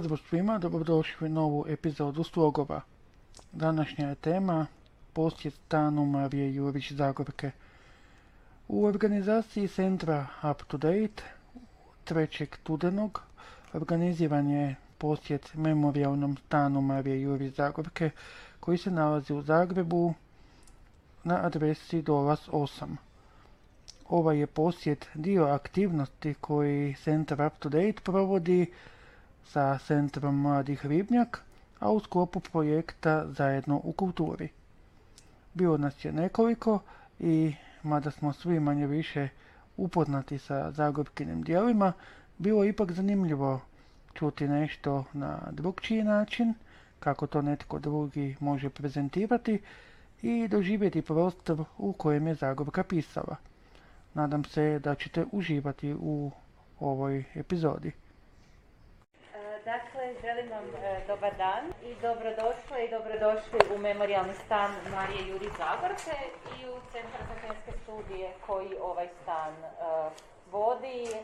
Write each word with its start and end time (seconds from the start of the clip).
Pozdrav 0.00 0.18
svima, 0.28 0.58
dobrodošli 0.58 1.26
u 1.26 1.30
novu 1.30 1.64
epizodu 1.68 2.24
Slogova. 2.24 2.80
Današnja 3.52 4.08
je 4.08 4.14
tema 4.14 4.66
posjet 5.12 5.54
stanu 5.54 6.06
Marije 6.06 6.54
Jurić 6.54 6.92
Zagorke. 6.92 7.50
U 8.68 8.84
organizaciji 8.84 9.68
centra 9.68 10.26
Up 10.50 10.62
to 10.62 10.76
Date 10.76 11.22
3. 12.06 12.46
studenog 12.60 13.22
organiziran 13.72 14.50
je 14.50 14.76
posjet 14.98 15.54
memorialnom 15.54 16.36
stanu 16.36 16.80
Marije 16.80 17.22
Jurić 17.22 17.54
Zagorke 17.54 18.10
koji 18.60 18.78
se 18.78 18.90
nalazi 18.90 19.32
u 19.32 19.42
Zagrebu 19.42 20.14
na 21.24 21.46
adresi 21.46 22.02
Dolas 22.02 22.48
8. 22.48 22.96
Ovaj 24.08 24.38
je 24.38 24.46
posjet 24.46 25.08
dio 25.14 25.44
aktivnosti 25.44 26.34
koji 26.34 26.94
Centar 27.04 27.46
Up 27.46 27.58
to 27.58 27.68
Date 27.68 28.00
provodi 28.04 28.66
sa 29.44 29.78
Centrom 29.78 30.36
Mladih 30.36 30.86
Ribnjak, 30.86 31.42
a 31.78 31.90
u 31.90 32.00
sklopu 32.00 32.40
projekta 32.42 33.26
Zajedno 33.28 33.80
u 33.84 33.92
kulturi. 33.92 34.48
Bilo 35.54 35.76
nas 35.76 36.04
je 36.04 36.12
nekoliko 36.12 36.78
i 37.18 37.54
mada 37.82 38.10
smo 38.10 38.32
svi 38.32 38.60
manje 38.60 38.86
više 38.86 39.28
upoznati 39.76 40.38
sa 40.38 40.70
Zagorkinim 40.70 41.42
dijelima, 41.42 41.92
bilo 42.38 42.64
je 42.64 42.70
ipak 42.70 42.92
zanimljivo 42.92 43.60
čuti 44.14 44.48
nešto 44.48 45.04
na 45.12 45.38
drugčiji 45.50 46.02
način, 46.04 46.54
kako 47.00 47.26
to 47.26 47.42
netko 47.42 47.78
drugi 47.78 48.36
može 48.40 48.70
prezentirati 48.70 49.60
i 50.22 50.48
doživjeti 50.48 51.02
prostor 51.02 51.64
u 51.78 51.92
kojem 51.92 52.26
je 52.26 52.34
Zagorka 52.34 52.82
pisala. 52.84 53.36
Nadam 54.14 54.44
se 54.44 54.78
da 54.78 54.94
ćete 54.94 55.24
uživati 55.32 55.94
u 55.94 56.30
ovoj 56.80 57.24
epizodi. 57.34 57.92
Dakle, 59.64 60.14
želim 60.22 60.50
vam 60.50 60.64
e, 60.84 61.00
dobar 61.06 61.36
dan 61.36 61.64
i 61.82 61.94
dobrodošle 61.94 62.84
i 62.84 62.90
dobrodošli 62.90 63.58
u 63.74 63.78
memorijalni 63.78 64.34
stan 64.34 64.70
Marije 64.94 65.28
Juri 65.28 65.48
Zagorke 65.58 66.16
i 66.56 66.68
u 66.68 66.74
Centar 66.92 67.20
za 67.28 67.34
ženske 67.46 67.72
studije 67.82 68.32
koji 68.46 68.76
ovaj 68.82 69.08
stan 69.22 69.54
e, 69.54 69.68
vodi. 70.52 71.04
E, 71.06 71.20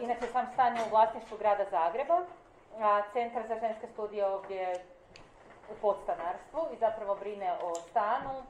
inače, 0.00 0.26
sam 0.32 0.46
stan 0.52 0.76
je 0.76 0.82
u 0.82 0.90
vlasništvu 0.90 1.38
grada 1.38 1.64
Zagreba, 1.70 2.20
a 2.80 3.02
Centar 3.12 3.42
za 3.48 3.58
ženske 3.60 3.86
studije 3.92 4.26
ovdje 4.26 4.56
je 4.56 4.80
u 5.72 5.74
podstanarstvu 5.80 6.60
i 6.72 6.76
zapravo 6.76 7.14
brine 7.14 7.52
o 7.62 7.74
stanu, 7.74 8.42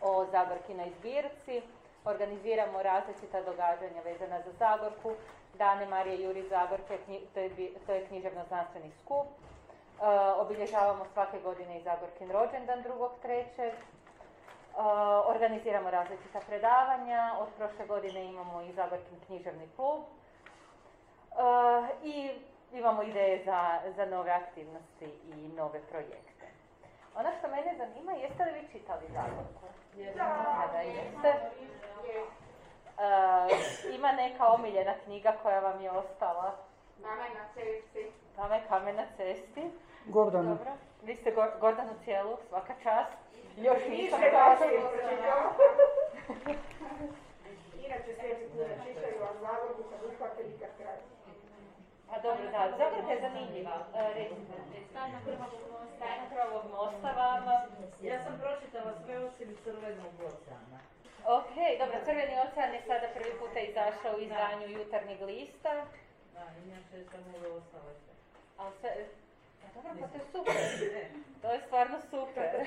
o 0.00 0.26
Zagorkinoj 0.32 0.90
zbirci. 0.98 1.62
Organiziramo 2.04 2.82
različita 2.82 3.42
događanja 3.42 4.00
vezana 4.04 4.38
za 4.42 4.52
Zagorku, 4.58 5.12
Dane 5.58 5.86
Marije 5.86 6.22
Juri 6.22 6.48
Zagorke, 6.48 6.98
knji- 7.06 7.24
to 7.34 7.40
je, 7.40 7.50
to 7.86 7.92
je 7.92 8.06
književno-znanstveni 8.06 8.90
skup. 9.04 9.26
E, 9.26 10.06
obilježavamo 10.36 11.04
svake 11.12 11.38
godine 11.40 11.78
i 11.78 11.82
Zagorkin 11.82 12.30
rođendan 12.30 12.84
2.3. 12.84 13.70
Uh, 14.76 14.82
organiziramo 15.26 15.90
različita 15.90 16.40
predavanja, 16.48 17.34
od 17.40 17.48
prošle 17.58 17.86
godine 17.86 18.24
imamo 18.24 18.62
i 18.62 18.72
Zagorkin 18.72 19.20
književni 19.26 19.68
klub 19.76 20.02
Uh, 21.36 21.42
i 22.02 22.30
imamo 22.72 23.02
ideje 23.02 23.44
za, 23.44 23.80
za 23.96 24.06
nove 24.06 24.30
aktivnosti 24.30 25.04
i 25.04 25.48
nove 25.56 25.80
projekte. 25.80 26.46
Ono 27.16 27.28
što 27.38 27.48
mene 27.48 27.74
zanima, 27.78 28.12
jeste 28.12 28.44
li 28.44 28.52
vi 28.60 28.68
čitali 28.72 29.06
Zagorku? 29.12 29.66
Da, 30.16 30.68
da 30.72 30.78
jeste. 30.78 31.40
Uh, 32.00 32.45
ima 33.94 34.12
neka 34.12 34.46
omiljena 34.46 34.94
knjiga 35.04 35.32
koja 35.42 35.60
vam 35.60 35.80
je 35.80 35.90
ostala? 35.90 36.54
Mame 37.02 37.28
na 37.34 37.44
cesti. 37.54 37.98
Je 38.54 38.62
kamen 38.68 38.96
na 38.96 39.04
cesti. 39.16 39.70
Gordana, 40.06 40.50
Dobro. 40.50 40.72
Vi 41.02 41.16
ste 41.16 41.30
Gor- 41.34 41.58
Gordanu 41.60 41.92
cijelu, 42.04 42.36
svaka 42.48 42.74
čast. 42.82 43.12
Još 43.56 43.78
nisam. 43.88 44.20
Inače 47.86 48.14
sve 48.14 48.34
knjige 48.36 48.74
čitaju, 48.86 49.22
a 49.22 49.32
Zagorku 49.40 49.82
kad 49.90 50.00
uhvate 50.04 50.42
nikad 50.44 50.68
kraj. 50.78 50.96
A 52.12 52.20
dobro, 52.20 52.44
da, 52.52 52.70
Zagorka 52.78 53.12
je 53.12 53.20
zanimljiva. 53.20 53.76
E, 53.94 54.14
recite, 54.14 54.52
Tajna 55.98 56.24
krvavog 56.30 56.64
mosta. 56.70 57.12
Vama. 57.12 57.52
Ja 58.02 58.24
sam 58.24 58.40
pročitala 58.42 58.92
sve 59.04 59.18
osim 59.18 59.56
crvenog 59.64 60.14
oceana. 60.20 60.78
Ok, 61.28 61.50
dobro, 61.78 61.98
Crveni 62.04 62.34
ocean 62.40 62.74
je 62.74 62.82
sada 62.82 63.06
prvi 63.14 63.32
puta 63.38 63.60
izašao 63.60 64.16
u 64.16 64.20
izdanju 64.20 64.66
jutarnjeg 64.68 65.20
lista. 65.22 65.72
Da, 66.34 66.42
inače 66.66 67.10
sam 67.10 67.34
ove 67.36 67.48
ostale 67.50 67.92
sve. 67.94 68.14
Ali 68.58 68.72
sve, 68.80 68.90
a 69.64 69.74
dobro, 69.74 69.90
pa 70.00 70.08
to 70.08 70.18
je 70.18 70.24
super. 70.32 70.54
To 71.42 71.52
je 71.52 71.60
stvarno 71.60 71.98
super. 72.02 72.50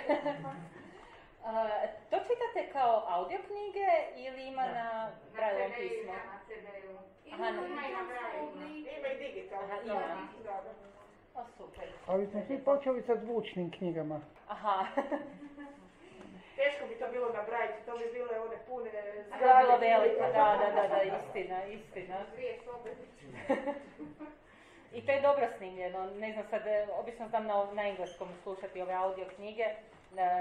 A, 1.46 1.68
to 2.10 2.18
čitate 2.20 2.72
kao 2.74 3.04
audio 3.08 3.38
knjige 3.40 3.88
ili 4.18 4.44
ima 4.44 4.62
Da. 4.64 4.74
na 4.74 5.10
Brailleovom 5.34 5.72
pismu? 5.74 6.14
Na 6.14 6.40
CD-u. 6.48 6.98
Ima 7.26 7.52
na- 7.52 7.62
i 7.62 7.94
na 7.94 8.04
Braille. 8.04 8.80
Ima 8.98 9.08
i 9.08 9.18
digitalno. 9.20 9.66
Aha, 9.66 9.82
ima. 9.84 10.28
da. 10.44 10.62
O, 11.36 11.46
super. 11.58 11.88
ali 12.08 12.28
smo 12.28 12.42
svi 12.48 12.58
počeli 12.60 13.02
sa 13.02 13.16
zvučnim 13.16 13.72
knjigama. 13.72 14.22
Aha, 14.48 14.86
Teško 16.62 16.84
bi 16.90 16.96
to 17.00 17.08
bilo 17.12 17.28
na 17.38 17.42
Brajici, 17.50 17.86
to 17.86 17.98
bi 17.98 18.06
bile 18.14 18.40
one 18.40 18.58
pune 18.68 18.90
to 18.92 18.98
je 18.98 19.24
zgrade. 19.28 19.64
bilo 19.64 19.78
veliko, 19.78 20.26
da, 20.38 20.48
da, 20.62 20.68
da, 20.78 20.84
da, 20.94 21.00
istina, 21.20 21.58
istina. 21.66 22.16
Dvije 22.34 22.54
sobe. 22.66 22.92
I 24.98 25.06
to 25.06 25.12
je 25.12 25.22
dobro 25.22 25.48
snimljeno, 25.58 26.00
ne 26.24 26.32
znam 26.34 26.46
sad, 26.50 26.68
e, 26.68 26.88
obično 27.00 27.28
znam 27.28 27.46
na, 27.46 27.68
na 27.74 27.88
engleskom 27.88 28.28
slušati 28.44 28.82
ove 28.82 28.94
audio 28.94 29.26
knjige, 29.36 29.64
e, 29.64 29.76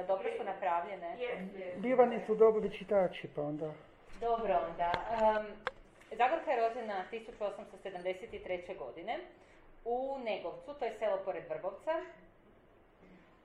dobro 0.07 0.29
su 0.39 0.45
napravljene. 0.45 1.17
Bivani 1.77 2.21
su 2.27 2.35
dobri 2.35 2.79
čitači, 2.79 3.29
pa 3.35 3.43
onda... 3.43 3.73
Dobro 4.21 4.59
onda, 4.71 4.93
em, 5.23 5.47
Zagorka 6.13 6.51
je 6.51 6.69
rođena 6.69 7.05
1873. 7.13 8.79
godine 8.79 9.19
u 9.85 10.19
Negovcu, 10.25 10.75
to 10.79 10.85
je 10.85 10.95
selo 10.99 11.19
pored 11.25 11.45
Vrbovca, 11.49 11.93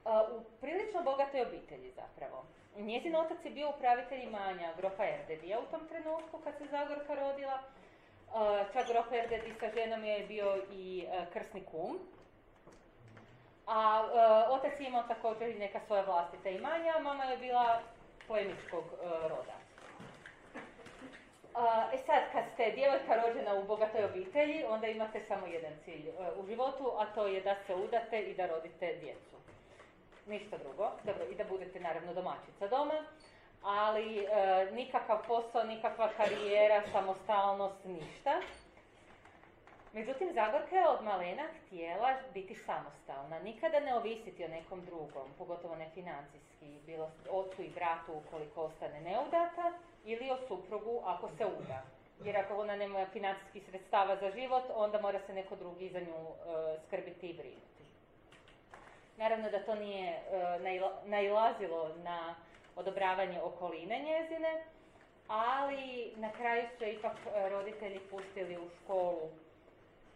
u 0.06 0.44
prilično 0.62 1.04
bogatoj 1.04 1.42
obitelji 1.42 1.92
zapravo. 1.92 2.46
Njezin 2.78 3.16
otac 3.16 3.46
je 3.46 3.52
bio 3.52 3.70
upravitelj 3.70 4.24
imanja 4.24 4.74
grofa 4.78 5.06
Erdedija 5.06 5.60
u 5.60 5.72
tom 5.72 5.88
trenutku 5.88 6.38
kad 6.44 6.58
se 6.58 6.66
Zagorka 6.66 7.16
rodila. 7.16 7.60
Čak 8.74 8.88
grof 8.88 9.12
Erdedi 9.12 9.54
sa 9.60 9.70
ženom 9.70 10.06
je 10.06 10.26
bio 10.28 10.58
i 10.72 11.06
e, 11.08 11.26
krsni 11.34 11.64
kum. 11.72 12.00
A 13.68 14.04
e, 14.04 14.50
otac 14.50 14.80
je 14.80 14.88
imao 14.88 15.04
također 15.04 15.50
i 15.50 15.60
neka 15.60 15.80
svoja 15.88 16.04
vlastita 16.04 16.50
imanja, 16.50 16.94
a 16.96 17.00
mama 17.00 17.24
je 17.24 17.38
bila 17.38 17.82
plemičkog 18.28 18.84
e, 18.84 19.06
roda. 19.30 19.58
E 21.94 21.98
sad, 21.98 22.24
kad 22.32 22.44
ste 22.54 22.72
djevojka 22.72 23.16
rođena 23.16 23.54
u 23.54 23.64
bogatoj 23.64 24.06
obitelji, 24.06 24.64
onda 24.64 24.88
imate 24.88 25.20
samo 25.28 25.48
jedan 25.48 25.74
cilj 25.86 26.10
u 26.38 26.46
životu, 26.46 26.92
a 26.98 27.06
to 27.06 27.28
je 27.28 27.42
da 27.42 27.56
se 27.68 27.76
udate 27.76 28.22
i 28.22 28.36
da 28.36 28.46
rodite 28.46 28.98
djecu. 29.02 29.43
Ništa 30.28 30.58
drugo. 30.58 30.92
Dobro, 31.04 31.24
i 31.32 31.36
da 31.36 31.44
budete 31.44 31.80
naravno 31.80 32.14
domaćica 32.14 32.68
doma, 32.68 33.06
ali 33.64 34.20
e, 34.20 34.26
nikakav 34.72 35.28
posao, 35.28 35.64
nikakva 35.64 36.10
karijera, 36.18 36.84
samostalnost, 36.92 37.86
ništa. 37.86 38.42
Međutim, 39.94 40.34
Zagorka 40.34 40.76
je 40.76 40.88
od 40.88 41.04
malena 41.04 41.44
htjela 41.58 42.14
biti 42.34 42.56
samostalna, 42.56 43.40
nikada 43.40 43.80
ne 43.80 43.96
ovisiti 43.96 44.46
o 44.46 44.48
nekom 44.48 44.86
drugom, 44.86 45.28
pogotovo 45.38 45.76
ne 45.76 45.90
financijski, 45.94 46.80
bilo 46.86 47.12
ocu 47.30 47.62
i 47.62 47.70
bratu 47.70 48.14
ukoliko 48.14 48.62
ostane 48.62 49.02
neudata, 49.02 49.74
ili 50.06 50.32
o 50.32 50.38
suprugu 50.48 51.02
ako 51.06 51.30
se 51.38 51.46
uda. 51.46 51.84
Jer 52.24 52.38
ako 52.38 52.58
ona 52.58 52.76
nema 52.76 53.06
financijskih 53.06 53.64
sredstava 53.70 54.16
za 54.16 54.32
život, 54.32 54.64
onda 54.76 55.02
mora 55.02 55.20
se 55.28 55.34
neko 55.34 55.56
drugi 55.56 55.90
za 55.90 56.00
nju 56.00 56.06
e, 56.06 56.78
skrbiti 56.88 57.30
i 57.30 57.34
brinuti. 57.34 57.73
Naravno 59.18 59.50
da 59.50 59.60
to 59.60 59.76
nije 59.76 60.10
e, 60.10 60.20
naila- 60.60 60.94
nailazilo 61.06 61.90
na 62.04 62.36
odobravanje 62.76 63.42
okoline 63.42 64.00
njezine, 64.00 64.64
ali 65.28 66.14
na 66.16 66.32
kraju 66.32 66.64
su 66.78 66.84
ipak 66.86 67.14
e, 67.36 67.50
roditelji 67.50 68.00
pustili 68.00 68.58
u 68.58 68.70
školu 68.84 69.30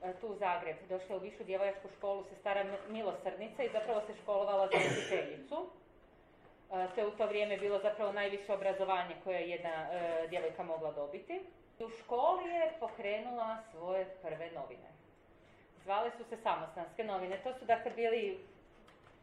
e, 0.04 0.14
tu 0.14 0.28
u 0.28 0.36
Zagreb. 0.36 0.78
Došla 0.90 1.16
je 1.16 1.20
u 1.20 1.24
višu 1.24 1.44
djevojačku 1.44 1.88
školu 1.98 2.24
sestara 2.24 2.66
Milosrdnica 2.90 3.64
i 3.64 3.70
zapravo 3.74 4.02
se 4.08 4.14
školovala 4.24 4.68
za 4.68 4.78
učiteljicu. 4.78 5.70
To 6.96 7.02
je 7.02 7.08
u 7.08 7.12
to 7.12 7.26
vrijeme 7.26 7.58
bilo 7.58 7.80
zapravo 7.80 8.12
najviše 8.12 8.54
obrazovanje 8.54 9.16
koje 9.24 9.40
je 9.42 9.50
jedna 9.50 9.88
djevojka 10.30 10.64
mogla 10.64 10.92
dobiti. 10.92 11.42
U 11.80 11.90
školi 11.90 12.50
je 12.50 12.74
pokrenula 12.80 13.58
svoje 13.72 14.06
prve 14.22 14.52
novine. 14.52 14.90
Zvale 15.84 16.12
su 16.18 16.24
se 16.30 16.38
samostanske 16.38 17.04
novine. 17.04 17.38
To 17.44 17.54
su 17.54 17.66
dakle 17.66 17.92
bili 17.92 18.40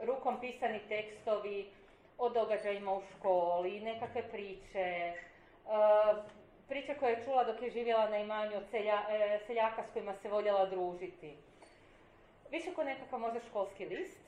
rukom 0.01 0.41
pisani 0.41 0.81
tekstovi 0.89 1.71
o 2.19 2.29
događajima 2.29 2.93
u 2.93 3.03
školi, 3.13 3.81
nekakve 3.81 4.23
priče, 4.23 4.79
e, 4.79 5.15
priče 6.69 6.95
koje 6.95 7.13
je 7.13 7.25
čula 7.25 7.45
dok 7.45 7.63
je 7.63 7.71
živjela 7.71 8.09
na 8.09 8.19
imanju 8.19 8.57
od 8.57 8.65
e, 8.73 9.41
seljaka 9.47 9.83
s 9.83 9.93
kojima 9.93 10.15
se 10.15 10.29
voljela 10.29 10.67
družiti. 10.67 11.37
Više 12.51 12.75
ko 12.75 12.85
nekakav 12.85 13.21
možda 13.21 13.41
školski 13.41 13.87
list 13.87 14.21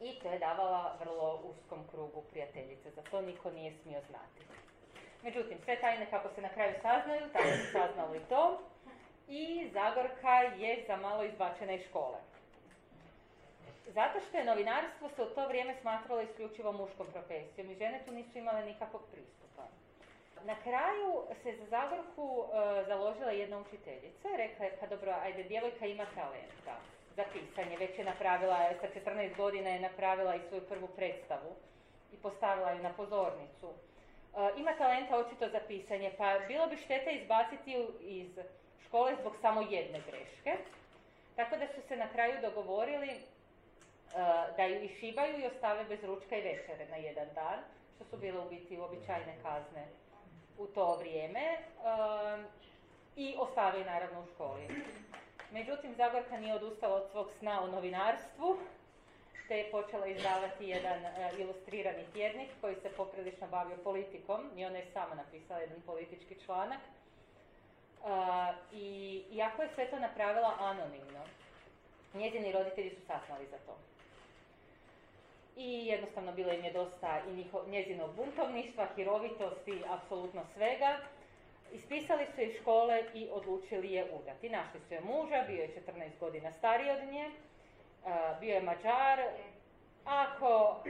i 0.00 0.18
to 0.22 0.30
je 0.30 0.38
davala 0.38 0.96
vrlo 1.00 1.40
uskom 1.44 1.78
krugu 1.90 2.22
prijateljice. 2.30 2.90
Za 2.90 3.02
to 3.02 3.20
niko 3.20 3.50
nije 3.50 3.72
smio 3.82 4.00
znati. 4.08 4.42
Međutim, 5.22 5.58
sve 5.64 5.80
tajne 5.80 6.06
kako 6.10 6.28
se 6.28 6.40
na 6.42 6.48
kraju 6.48 6.74
saznaju, 6.82 7.28
tako 7.32 7.48
su 7.48 7.72
saznali 7.72 8.20
to 8.28 8.58
i 9.28 9.68
Zagorka 9.72 10.38
je 10.58 10.84
za 10.86 10.96
malo 10.96 11.24
izbačena 11.24 11.72
iz 11.72 11.82
škole. 11.88 12.18
Zato 13.94 14.20
što 14.20 14.36
je 14.36 14.44
novinarstvo 14.44 15.08
se 15.08 15.22
u 15.22 15.34
to 15.34 15.48
vrijeme 15.48 15.74
smatralo 15.80 16.22
isključivo 16.22 16.72
muškom 16.72 17.06
profesijom 17.12 17.70
i 17.70 17.74
žene 17.74 18.00
tu 18.06 18.12
nisu 18.12 18.38
imale 18.38 18.64
nikakvog 18.64 19.02
pristupa. 19.12 19.62
Na 20.44 20.54
kraju 20.62 21.22
se 21.42 21.56
za 21.56 21.66
Zagorku 21.66 22.44
e, 22.44 22.84
založila 22.86 23.30
jedna 23.30 23.58
učiteljica, 23.58 24.28
rekla 24.36 24.64
je 24.64 24.76
pa 24.80 24.86
dobro, 24.86 25.12
ajde, 25.22 25.42
djevojka 25.42 25.86
ima 25.86 26.06
talenta 26.14 26.76
za 27.16 27.24
pisanje, 27.32 27.76
već 27.76 27.98
je 27.98 28.04
napravila, 28.04 28.58
sa 28.80 29.00
14 29.00 29.36
godina 29.36 29.70
je 29.70 29.80
napravila 29.80 30.34
i 30.34 30.40
svoju 30.48 30.62
prvu 30.62 30.88
predstavu 30.96 31.56
i 32.12 32.16
postavila 32.16 32.72
ju 32.72 32.82
na 32.82 32.92
pozornicu. 32.92 33.68
E, 33.68 34.50
ima 34.56 34.72
talenta 34.72 35.16
očito 35.16 35.48
za 35.48 35.60
pisanje, 35.68 36.12
pa 36.18 36.38
bilo 36.48 36.66
bi 36.66 36.76
šteta 36.76 37.10
izbaciti 37.10 37.72
ju 37.72 37.88
iz 38.00 38.38
škole 38.86 39.16
zbog 39.20 39.32
samo 39.40 39.60
jedne 39.70 40.00
greške. 40.10 40.56
Tako 41.36 41.56
da 41.56 41.66
su 41.66 41.80
se 41.88 41.96
na 41.96 42.08
kraju 42.08 42.34
dogovorili 42.42 43.10
da 44.56 44.64
ju 44.64 44.82
išibaju 44.82 45.38
i 45.38 45.46
ostave 45.46 45.84
bez 45.84 46.04
ručka 46.04 46.36
i 46.36 46.42
večere 46.42 46.86
na 46.90 46.96
jedan 46.96 47.28
dan, 47.34 47.58
što 47.94 48.04
su 48.04 48.16
bile 48.16 48.40
u 48.40 48.48
biti 48.48 48.78
uobičajene 48.78 49.34
kazne 49.42 49.86
u 50.58 50.66
to 50.66 50.96
vrijeme 50.96 51.40
e, 51.40 51.58
i 53.16 53.34
ostave 53.38 53.84
naravno 53.84 54.20
u 54.20 54.26
školi. 54.34 54.68
Međutim, 55.50 55.94
Zagorka 55.94 56.36
nije 56.36 56.54
odustala 56.54 56.94
od 56.94 57.10
svog 57.10 57.30
sna 57.38 57.62
o 57.62 57.66
novinarstvu, 57.66 58.58
te 59.48 59.58
je 59.58 59.70
počela 59.70 60.06
izdavati 60.06 60.68
jedan 60.68 61.04
e, 61.04 61.30
ilustrirani 61.38 62.04
tjednik 62.12 62.48
koji 62.60 62.74
se 62.74 62.88
poprilično 62.96 63.46
bavio 63.46 63.76
politikom 63.76 64.50
i 64.56 64.64
ona 64.64 64.76
je 64.76 64.90
sama 64.92 65.14
napisala 65.14 65.60
jedan 65.60 65.80
politički 65.86 66.36
članak. 66.44 66.80
E, 66.80 66.88
I 68.72 69.22
iako 69.30 69.62
je 69.62 69.68
sve 69.74 69.90
to 69.90 69.98
napravila 69.98 70.54
anonimno, 70.58 71.24
njezini 72.14 72.52
roditelji 72.52 72.90
su 72.90 73.00
saznali 73.06 73.46
za 73.50 73.58
to. 73.66 73.76
I 75.60 75.86
jednostavno 75.86 76.32
bilo 76.32 76.52
im 76.52 76.64
je 76.64 76.72
dosta 76.72 77.20
i 77.28 77.32
njiho, 77.32 77.62
njezinog 77.66 78.14
buntovništva, 78.16 78.86
hirovitosti, 78.96 79.82
apsolutno 79.88 80.42
svega. 80.54 80.96
Ispisali 81.72 82.26
su 82.34 82.40
iz 82.40 82.60
škole 82.60 83.04
i 83.14 83.28
odlučili 83.32 83.92
je 83.92 84.06
udati. 84.22 84.48
Našli 84.48 84.80
su 84.88 84.94
je 84.94 85.00
muža, 85.00 85.44
bio 85.46 85.62
je 85.62 85.82
14 85.86 86.18
godina 86.20 86.52
stariji 86.52 86.90
od 86.90 87.08
nje, 87.12 87.30
bio 88.40 88.54
je 88.54 88.62
mađar. 88.62 89.20
Ako, 90.04 90.82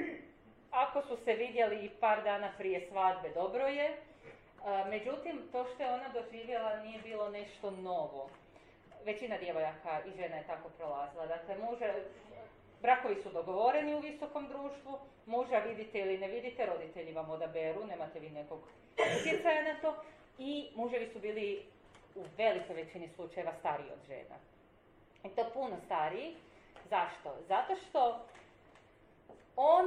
ako 0.71 1.03
su 1.03 1.17
se 1.25 1.35
vidjeli 1.35 1.85
i 1.85 1.91
par 1.91 2.23
dana 2.23 2.53
prije 2.59 2.89
svadbe, 2.91 3.31
dobro 3.35 3.67
je. 3.67 3.97
Međutim, 4.91 5.43
to 5.53 5.67
što 5.75 5.83
je 5.83 5.93
ona 5.95 6.09
doživjela 6.09 6.77
nije 6.77 6.99
bilo 7.03 7.31
nešto 7.31 7.71
novo. 7.71 8.31
Većina 9.05 9.39
djevojaka 9.39 10.01
i 10.07 10.11
žena 10.17 10.37
je 10.37 10.47
tako 10.47 10.69
prolazila. 10.69 11.27
Dakle, 11.27 11.59
muže, 11.59 11.95
brakovi 12.83 13.23
su 13.23 13.31
dogovoreni 13.31 13.95
u 13.95 14.01
visokom 14.01 14.49
društvu, 14.49 14.99
muža 15.27 15.59
vidite 15.59 15.99
ili 15.99 16.19
ne 16.19 16.29
vidite, 16.29 16.67
roditelji 16.67 17.13
vam 17.13 17.31
odaberu, 17.31 17.87
nemate 17.87 18.21
vi 18.21 18.31
nekog 18.31 18.61
utjecaja 19.21 19.63
na 19.63 19.81
to. 19.81 19.95
I 20.39 20.69
muževi 20.75 21.11
su 21.13 21.19
bili 21.19 21.63
u 22.15 22.25
velikoj 22.37 22.77
većini 22.77 23.09
slučajeva 23.09 23.53
stariji 23.61 23.91
od 23.93 24.07
žena. 24.07 24.37
I 25.25 25.29
to 25.29 25.51
puno 25.55 25.77
stariji. 25.87 26.35
Zašto? 26.91 27.37
Zato 27.49 27.77
što 27.77 28.27
on 29.57 29.87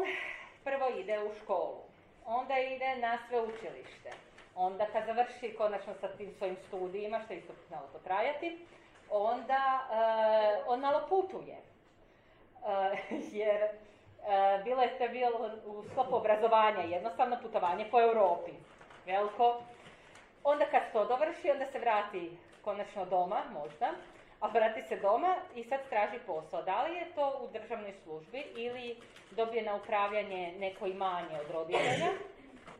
prvo 0.63 0.89
ide 0.99 1.19
u 1.23 1.31
školu, 1.43 1.81
onda 2.25 2.59
ide 2.59 2.95
na 2.95 3.17
sveučilište, 3.29 4.11
onda 4.55 4.85
kad 4.85 5.05
završi 5.05 5.55
konačno 5.57 5.93
sa 6.01 6.07
tim 6.07 6.33
svojim 6.37 6.57
studijima, 6.67 7.21
što 7.25 7.33
je 7.33 7.39
isto 7.39 7.53
malo 7.69 7.87
potrajati, 7.93 8.65
onda 9.09 9.87
eh, 9.91 10.63
on 10.67 10.79
malo 10.79 11.05
putuje. 11.09 11.70
Eh, 12.67 12.97
jer 13.41 13.63
eh, 13.63 14.61
bilo 14.63 14.81
je 14.81 14.97
to 14.97 15.07
bilo 15.07 15.51
u 15.65 15.83
sklopu 15.91 16.15
obrazovanja, 16.15 16.81
jednostavno 16.81 17.37
putovanje 17.41 17.85
po 17.91 18.01
Europi. 18.01 18.51
Veliko. 19.05 19.61
Onda 20.43 20.65
kad 20.65 20.81
to 20.93 21.05
dovrši, 21.05 21.51
onda 21.51 21.65
se 21.65 21.79
vrati 21.79 22.37
konačno 22.61 23.05
doma, 23.05 23.41
možda, 23.53 23.91
a 24.39 24.47
vrati 24.47 24.81
se 24.81 24.95
doma 24.95 25.35
i 25.55 25.63
sad 25.63 25.79
traži 25.89 26.19
posao. 26.25 26.61
Da 26.61 26.83
li 26.83 26.95
je 26.95 27.11
to 27.15 27.39
u 27.43 27.47
državnoj 27.53 27.93
službi 28.03 28.43
ili 28.55 28.97
dobije 29.31 29.63
na 29.63 29.75
upravljanje 29.75 30.53
neko 30.59 30.87
imanje 30.87 31.39
od 31.41 31.51
roditelja, 31.51 32.11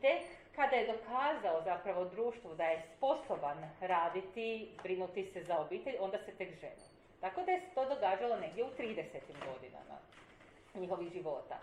tek 0.02 0.22
kada 0.56 0.76
je 0.76 0.88
dokazao 0.88 1.62
zapravo 1.62 2.06
društvu 2.06 2.56
da 2.56 2.64
je 2.64 2.84
sposoban 2.98 3.70
raditi, 3.82 4.72
brinuti 4.84 5.26
se 5.26 5.44
za 5.44 5.60
obitelj, 5.60 5.96
onda 6.00 6.18
se 6.18 6.32
tek 6.32 6.50
ženi. 6.60 6.92
Tako 7.22 7.42
da 7.42 7.52
je 7.52 7.62
to 7.76 7.86
događalo 7.86 8.36
negdje 8.40 8.64
u 8.64 8.68
30. 8.68 9.04
godinama 9.28 9.61
njihovih 10.76 11.14
života. 11.14 11.58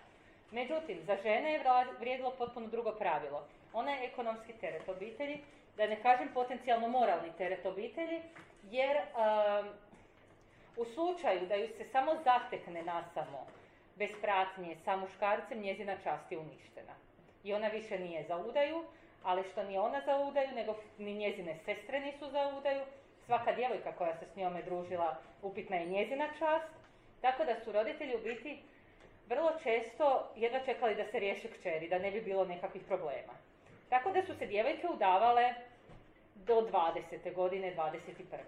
Međutim, 0.50 1.02
za 1.06 1.16
žene 1.22 1.52
je 1.52 1.62
vrijedilo 2.00 2.30
potpuno 2.30 2.66
drugo 2.66 2.92
pravilo. 2.92 3.46
Ona 3.72 3.90
je 3.90 4.08
ekonomski 4.08 4.52
teret 4.52 4.88
obitelji, 4.88 5.40
da 5.76 5.86
ne 5.86 6.02
kažem 6.02 6.28
potencijalno 6.34 6.88
moralni 6.88 7.32
teret 7.38 7.66
obitelji, 7.66 8.22
jer 8.70 8.96
um, 8.96 9.68
u 10.76 10.84
slučaju 10.84 11.46
da 11.46 11.54
ju 11.54 11.68
se 11.68 11.84
samo 11.84 12.12
zatekne 12.24 12.82
nasamo, 12.82 13.46
bez 13.96 14.10
pratnje, 14.20 14.76
sa 14.84 14.96
muškarcem, 14.96 15.60
njezina 15.60 15.96
čast 16.04 16.32
je 16.32 16.38
uništena. 16.38 16.94
I 17.44 17.54
ona 17.54 17.68
više 17.68 17.98
nije 17.98 18.24
za 18.28 18.36
udaju, 18.36 18.84
ali 19.22 19.44
što 19.52 19.62
ni 19.62 19.78
ona 19.78 20.00
za 20.06 20.16
udaju, 20.16 20.48
nego 20.54 20.76
ni 20.98 21.14
njezine 21.14 21.56
sestre 21.64 22.00
nisu 22.00 22.30
za 22.30 22.54
udaju. 22.58 22.82
Svaka 23.26 23.52
djevojka 23.52 23.92
koja 23.92 24.16
se 24.16 24.26
s 24.32 24.36
njome 24.36 24.62
družila, 24.62 25.16
upitna 25.42 25.76
je 25.76 25.86
njezina 25.86 26.28
čast. 26.38 26.68
Tako 27.20 27.44
da 27.44 27.60
su 27.64 27.72
roditelji 27.72 28.14
u 28.14 28.24
biti 28.24 28.62
vrlo 29.28 29.52
često 29.62 30.28
jedva 30.36 30.60
čekali 30.64 30.94
da 30.94 31.04
se 31.04 31.18
riješi 31.18 31.48
kćeri, 31.48 31.88
da 31.88 31.98
ne 31.98 32.10
bi 32.10 32.20
bilo 32.20 32.44
nekakvih 32.44 32.82
problema. 32.82 33.32
Tako 33.88 34.10
da 34.10 34.22
su 34.22 34.34
se 34.34 34.46
djevojke 34.46 34.86
udavale 34.94 35.54
do 36.34 36.54
20. 36.54 37.34
godine, 37.34 37.74
21. 37.76 38.38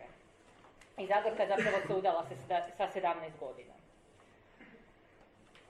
I 0.98 1.06
Zagorka 1.06 1.46
zapravo 1.46 1.76
se 1.86 1.94
udala 1.94 2.24
sa 2.28 2.34
seda- 2.34 2.68
sa 2.76 3.00
17 3.00 3.30
godina. 3.40 3.74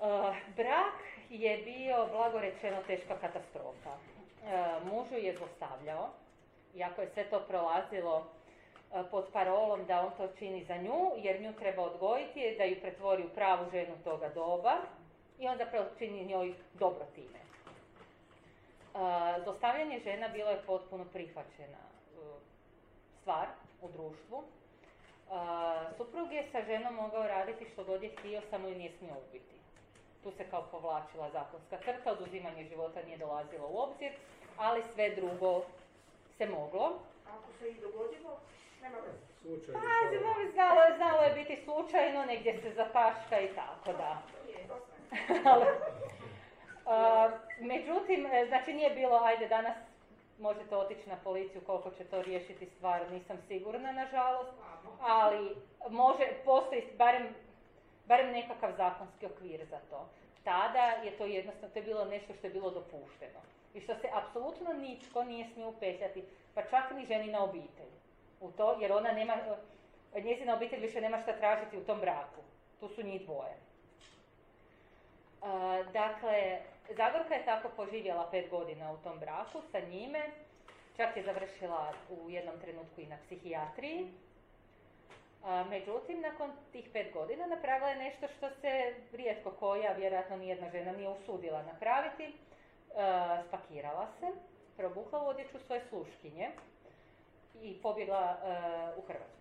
Uh, 0.00 0.36
brak 0.56 0.94
je 1.30 1.58
bio, 1.58 2.06
blago 2.12 2.40
rečeno, 2.40 2.82
teška 2.86 3.18
katastrofa. 3.18 3.90
Uh, 3.90 4.92
mužu 4.92 5.14
je 5.14 5.36
zlostavljao, 5.36 6.08
iako 6.74 7.00
je 7.00 7.10
sve 7.14 7.24
to 7.24 7.40
prolazilo 7.40 8.18
uh, 8.18 9.06
pod 9.10 9.28
parolom 9.32 9.84
da 9.86 10.00
on 10.00 10.12
to 10.16 10.28
čini 10.38 10.64
za 10.64 10.76
nju, 10.76 11.12
jer 11.16 11.40
nju 11.40 11.52
treba 11.52 11.82
odgojiti, 11.82 12.54
da 12.58 12.64
ju 12.64 12.80
pretvori 12.80 13.24
u 13.24 13.28
pravu 13.28 13.70
ženu 13.70 13.94
toga 14.04 14.28
doba 14.28 14.76
i 15.40 15.49
on 15.49 15.59
zapravo 15.59 15.87
čini 15.99 16.25
njoj 16.25 16.54
dobro 16.75 17.04
time. 17.14 17.40
Uh, 18.94 19.00
zlostavljanje 19.44 20.00
žena 20.04 20.28
bilo 20.28 20.50
je 20.50 20.62
potpuno 20.66 21.04
prihvaćena 21.04 21.78
uh, 22.16 22.23
stvar 23.20 23.47
u 23.82 23.88
društvu. 23.88 24.38
Uh, 24.38 25.37
suprug 25.97 26.32
je 26.32 26.49
sa 26.52 26.62
ženom 26.66 26.94
mogao 26.94 27.26
raditi 27.26 27.66
što 27.73 27.85
god 27.85 28.02
je 28.02 28.11
htio, 28.18 28.42
samo 28.50 28.68
ju 28.68 28.75
nije 28.75 28.92
smio 28.99 29.14
ubiti. 29.28 29.54
Tu 30.23 30.30
se 30.30 30.44
kao 30.50 30.62
povlačila 30.70 31.30
zakonska 31.30 31.78
crta, 31.78 32.12
oduzimanje 32.12 32.64
života 32.64 33.02
nije 33.02 33.18
dolazilo 33.18 33.68
u 33.68 33.78
obzir, 33.78 34.12
ali 34.56 34.82
sve 34.94 35.11
drugo 35.11 35.62
se 36.38 36.47
moglo. 36.47 36.99
Ako 37.28 37.52
se 37.59 37.70
i 37.70 37.75
dogodilo, 37.75 38.38
nema 38.82 38.97
veze. 38.99 39.18
Slučajno. 39.42 39.80
Pa, 39.80 40.18
znalo, 40.18 40.52
znalo, 40.52 40.80
je- 40.80 40.97
znalo 40.97 41.23
je 41.23 41.35
biti 41.35 41.62
slučajno, 41.64 42.25
negdje 42.25 42.61
se 42.62 42.73
zataška 42.75 43.40
i 43.40 43.49
tako 43.54 43.92
da. 43.92 44.23
Međutim, 47.60 48.26
e, 48.26 48.46
znači 48.48 48.72
nije 48.72 48.90
bilo, 48.90 49.20
ajde 49.24 49.48
danas 49.48 49.76
možete 50.38 50.76
otići 50.76 51.08
na 51.08 51.16
policiju 51.24 51.60
koliko 51.66 51.90
će 51.90 52.04
to 52.04 52.22
riješiti 52.22 52.66
stvar, 52.66 53.12
nisam 53.12 53.36
sigurna 53.48 53.92
nažalost, 53.92 54.50
ali 55.00 55.56
može, 55.90 56.24
postoji 56.44 56.82
barem, 56.98 57.34
barem 58.06 58.32
nekakav 58.32 58.72
zakonski 58.76 59.26
okvir 59.26 59.66
za 59.70 59.78
to. 59.90 60.08
Tada 60.44 60.84
je 61.04 61.18
to 61.18 61.24
jednostavno, 61.24 61.72
to 61.72 61.78
je 61.78 61.84
bilo 61.84 62.04
nešto 62.04 62.34
što 62.34 62.46
je 62.46 62.52
bilo 62.52 62.70
dopušteno. 62.70 63.40
I 63.74 63.80
što 63.80 63.94
se 63.94 64.08
apsolutno 64.12 64.72
ničko 64.72 65.24
nije 65.24 65.46
smio 65.54 65.68
upetljati, 65.68 66.24
pa 66.54 66.62
čak 66.62 66.90
ni 66.90 67.06
ženina 67.06 67.44
obitelj 67.44 67.90
u 68.40 68.50
to, 68.50 68.76
jer 68.80 68.92
ona 68.92 69.12
nema, 69.12 69.36
njezina 70.24 70.54
obitelj 70.54 70.80
više 70.80 71.00
nema 71.00 71.20
šta 71.20 71.36
tražiti 71.36 71.78
u 71.78 71.84
tom 71.84 72.00
braku. 72.00 72.40
Tu 72.80 72.88
su 72.88 73.02
njih 73.02 73.24
dvoje. 73.24 73.69
Dakle, 75.92 76.61
Zagorka 76.97 77.35
je 77.35 77.44
tako 77.44 77.68
poživjela 77.76 78.28
pet 78.30 78.50
godina 78.50 78.92
u 78.92 78.97
tom 78.97 79.18
braku 79.18 79.62
sa 79.73 79.80
njime, 79.80 80.30
čak 80.97 81.16
je 81.16 81.23
završila 81.23 81.92
u 82.11 82.30
jednom 82.30 82.61
trenutku 82.61 83.00
i 83.00 83.06
na 83.06 83.16
psihijatriji. 83.26 84.06
međutim, 85.68 86.20
nakon 86.20 86.50
tih 86.73 86.88
pet 86.92 87.12
godina 87.12 87.47
napravila 87.47 87.88
je 87.88 87.97
nešto 87.97 88.28
što 88.28 88.50
se 88.50 88.94
rijetko 89.12 89.50
koja, 89.50 89.92
vjerojatno 89.92 90.37
nijedna 90.37 90.70
žena 90.70 90.92
nije 90.92 91.09
usudila 91.09 91.62
napraviti. 91.62 92.35
spakirala 93.49 94.09
se, 94.20 94.26
probukla 94.76 95.23
u 95.23 95.26
odjeću 95.26 95.59
svoje 95.66 95.82
sluškinje 95.88 96.50
i 97.62 97.82
pobjegla 97.82 98.37
u 98.97 99.00
Hrvatsku. 99.00 99.40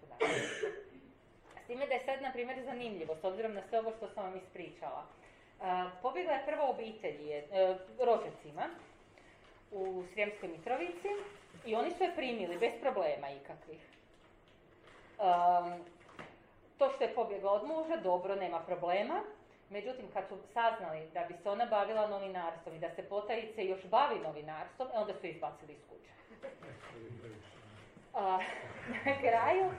S 1.64 1.68
time 1.68 1.88
da 1.88 1.94
je 1.94 2.00
sad, 2.00 2.22
na 2.22 2.32
primjer, 2.32 2.64
zanimljivo, 2.66 3.16
s 3.16 3.24
obzirom 3.24 3.54
na 3.54 3.62
sve 3.70 3.80
ovo 3.80 3.92
što 3.98 4.10
sam 4.10 4.24
vam 4.24 4.38
ispričala. 4.38 5.06
Pobjegla 6.02 6.34
je 6.34 6.46
prvo 6.46 6.70
obitelji, 6.70 7.32
e, 7.32 7.44
rođacima, 8.00 8.64
u 9.72 10.04
Srijemskoj 10.14 10.50
Mitrovici 10.50 11.08
i 11.66 11.76
oni 11.76 11.92
su 11.92 12.04
je 12.04 12.16
primili 12.16 12.58
bez 12.58 12.74
problema 12.82 13.30
ikakvih. 13.30 13.82
to 16.78 16.92
što 16.96 17.04
je 17.04 17.16
pobjegla 17.16 17.52
od 17.52 17.68
muža, 17.68 17.98
dobro, 17.98 18.36
nema 18.36 18.60
problema. 18.60 19.22
Međutim, 19.70 20.06
kad 20.14 20.28
su 20.28 20.38
saznali 20.54 21.10
da 21.14 21.26
bi 21.28 21.34
se 21.44 21.50
ona 21.50 21.66
bavila 21.66 22.08
novinarstvom 22.08 22.76
i 22.76 22.80
da 22.80 22.90
se 22.96 23.04
potajice 23.04 23.66
još 23.66 23.86
bavi 23.86 24.20
novinarstvom, 24.20 24.88
e, 24.88 24.98
onda 24.98 25.14
su 25.14 25.28
izbacili 25.28 25.74
iz 25.74 25.80
kuće. 25.90 26.12
na 29.06 29.20
kraju, 29.22 29.72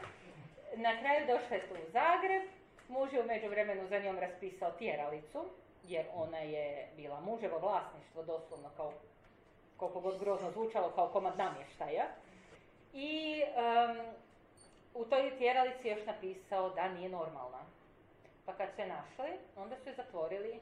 na 0.77 1.01
kraju 1.01 1.27
došla 1.27 1.57
je 1.57 1.63
u 1.73 1.91
Zagreb, 1.93 2.43
muž 2.89 3.13
je 3.13 3.21
u 3.21 3.27
međuvremenu 3.27 3.89
za 3.89 3.99
njom 3.99 4.19
raspisao 4.19 4.71
tjeralicu, 4.71 5.45
jer 5.85 6.07
ona 6.15 6.39
je 6.39 6.89
bila 6.97 7.21
muževo 7.21 7.59
vlasništvo, 7.59 8.23
doslovno 8.23 8.71
kao, 8.77 8.93
koliko 9.77 10.01
god 10.01 10.19
grozno 10.19 10.51
zvučalo, 10.51 10.91
kao 10.91 11.09
komad 11.09 11.39
namještaja. 11.39 12.05
I 12.93 13.43
u 14.95 15.05
toj 15.05 15.39
tjeralici 15.39 15.89
još 15.89 16.07
napisao 16.07 16.71
da 16.71 16.89
nije 16.89 17.09
normalna. 17.09 17.59
Pa 18.47 18.53
kad 18.53 18.69
su 18.75 18.81
je 18.81 18.89
našli, 18.89 19.39
onda 19.57 19.77
su 19.77 19.89
je 19.89 19.95
zatvorili 19.95 20.61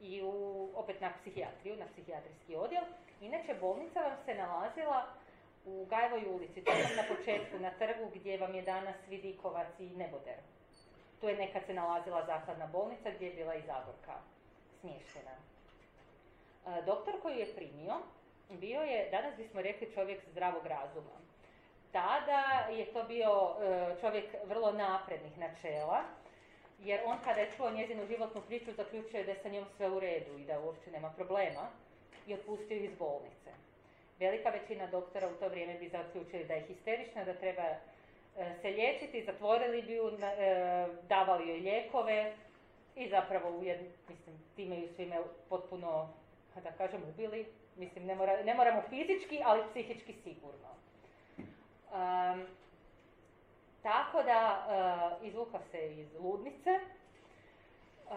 i 0.00 0.22
u, 0.22 0.68
opet 0.74 1.00
na 1.00 1.12
psihijatriju, 1.20 1.76
na 1.76 1.86
psihijatrijski 1.92 2.56
odjel. 2.56 2.84
Inače, 3.20 3.54
bolnica 3.60 4.00
vam 4.00 4.16
se 4.24 4.34
nalazila 4.34 5.06
u 5.64 5.86
Gajvoj 5.90 6.24
ulici, 6.34 6.64
to 6.64 6.72
na 6.72 7.16
početku, 7.16 7.58
na 7.58 7.70
trgu 7.70 8.10
gdje 8.14 8.38
vam 8.38 8.54
je 8.54 8.62
danas 8.62 8.96
Vidikovac 9.08 9.68
i 9.78 9.90
Neboder. 9.90 10.38
Tu 11.20 11.28
je 11.28 11.36
nekad 11.36 11.62
se 11.66 11.74
nalazila 11.74 12.26
zakladna 12.26 12.66
bolnica 12.66 13.10
gdje 13.10 13.26
je 13.26 13.34
bila 13.34 13.54
i 13.54 13.62
Zagorka 13.62 14.18
smještena. 14.80 15.30
E, 16.66 16.82
doktor 16.82 17.14
koji 17.22 17.38
je 17.38 17.54
primio 17.54 17.94
bio 18.50 18.80
je, 18.80 19.10
danas 19.10 19.36
bismo 19.36 19.62
rekli, 19.62 19.92
čovjek 19.94 20.20
zdravog 20.30 20.66
razuma. 20.66 21.18
Tada 21.92 22.68
je 22.70 22.92
to 22.92 23.02
bio 23.02 23.30
e, 23.30 24.00
čovjek 24.00 24.24
vrlo 24.44 24.72
naprednih 24.72 25.38
načela, 25.38 26.02
jer 26.78 27.00
on 27.04 27.16
kada 27.24 27.40
je 27.40 27.52
čuo 27.56 27.70
njezinu 27.70 28.06
životnu 28.06 28.42
priču 28.46 28.72
zaključio 28.72 29.24
da 29.24 29.30
je 29.30 29.40
sa 29.42 29.48
njom 29.48 29.64
sve 29.76 29.90
u 29.90 30.00
redu 30.00 30.38
i 30.38 30.44
da 30.44 30.60
uopće 30.60 30.90
nema 30.90 31.10
problema 31.10 31.70
i 32.26 32.34
otpustio 32.34 32.76
iz 32.76 32.90
bolnice. 32.98 33.50
Velika 34.18 34.50
većina 34.50 34.86
doktora 34.86 35.28
u 35.28 35.40
to 35.40 35.48
vrijeme 35.48 35.74
bi 35.74 35.88
zaključili 35.88 36.44
da 36.44 36.54
je 36.54 36.66
histerična, 36.66 37.24
da 37.24 37.34
treba 37.34 37.62
e, 37.62 37.76
se 38.62 38.68
liječiti, 38.68 39.24
zatvorili 39.24 39.82
bi 39.82 39.94
ju, 39.94 40.10
davali 41.08 41.48
joj 41.48 41.58
lijekove, 41.58 42.32
i 42.98 43.08
zapravo 43.08 43.58
ujedno, 43.58 43.88
mislim, 44.08 44.36
time 44.56 44.80
ju 44.80 44.88
svime 44.96 45.16
potpuno, 45.48 46.08
da 46.62 46.72
kažem, 46.72 47.02
ubili. 47.08 47.46
Mislim, 47.76 48.06
ne, 48.06 48.14
mora, 48.14 48.42
ne 48.44 48.54
moramo 48.54 48.82
fizički, 48.88 49.40
ali 49.44 49.62
psihički 49.70 50.14
sigurno. 50.24 50.68
Um, 51.38 52.46
tako 53.82 54.22
da 54.22 54.40
uh, 55.20 55.26
izvukla 55.26 55.60
se 55.70 55.94
iz 55.96 56.08
ludnice 56.20 56.70
uh, 56.70 58.12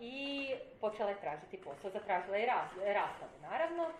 i 0.00 0.46
počela 0.80 1.10
je 1.10 1.20
tražiti 1.20 1.60
posao. 1.60 1.90
Zatražila 1.90 2.36
je 2.36 2.46
rastavu, 2.94 3.32
naravno. 3.42 3.82
Uh, 3.82 3.90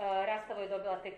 rastavu 0.00 0.60
je 0.60 0.68
dobila 0.68 0.98
tek 1.02 1.14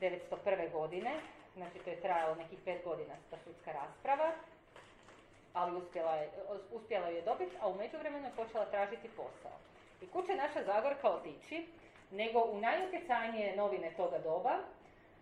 1901. 0.00 0.72
godine, 0.72 1.20
znači 1.54 1.78
to 1.84 1.90
je 1.90 2.00
trajalo 2.00 2.34
nekih 2.34 2.58
pet 2.64 2.84
godina 2.84 3.14
ta 3.30 3.36
sudska 3.44 3.72
rasprava 3.72 4.32
ali 5.56 5.76
uspjela 5.76 6.14
je, 6.14 6.30
uspjela 6.72 7.08
je 7.08 7.22
dobiti, 7.22 7.56
a 7.60 7.68
u 7.68 7.74
međuvremenu 7.74 8.26
je 8.26 8.36
počela 8.36 8.64
tražiti 8.64 9.08
posao. 9.08 9.58
I 10.02 10.06
kuće 10.06 10.34
naša 10.34 10.64
Zagorka 10.64 11.10
otići, 11.10 11.66
nego 12.10 12.40
u 12.40 12.60
najutjecajnije 12.60 13.56
novine 13.56 13.90
toga 13.96 14.18
doba, 14.18 14.58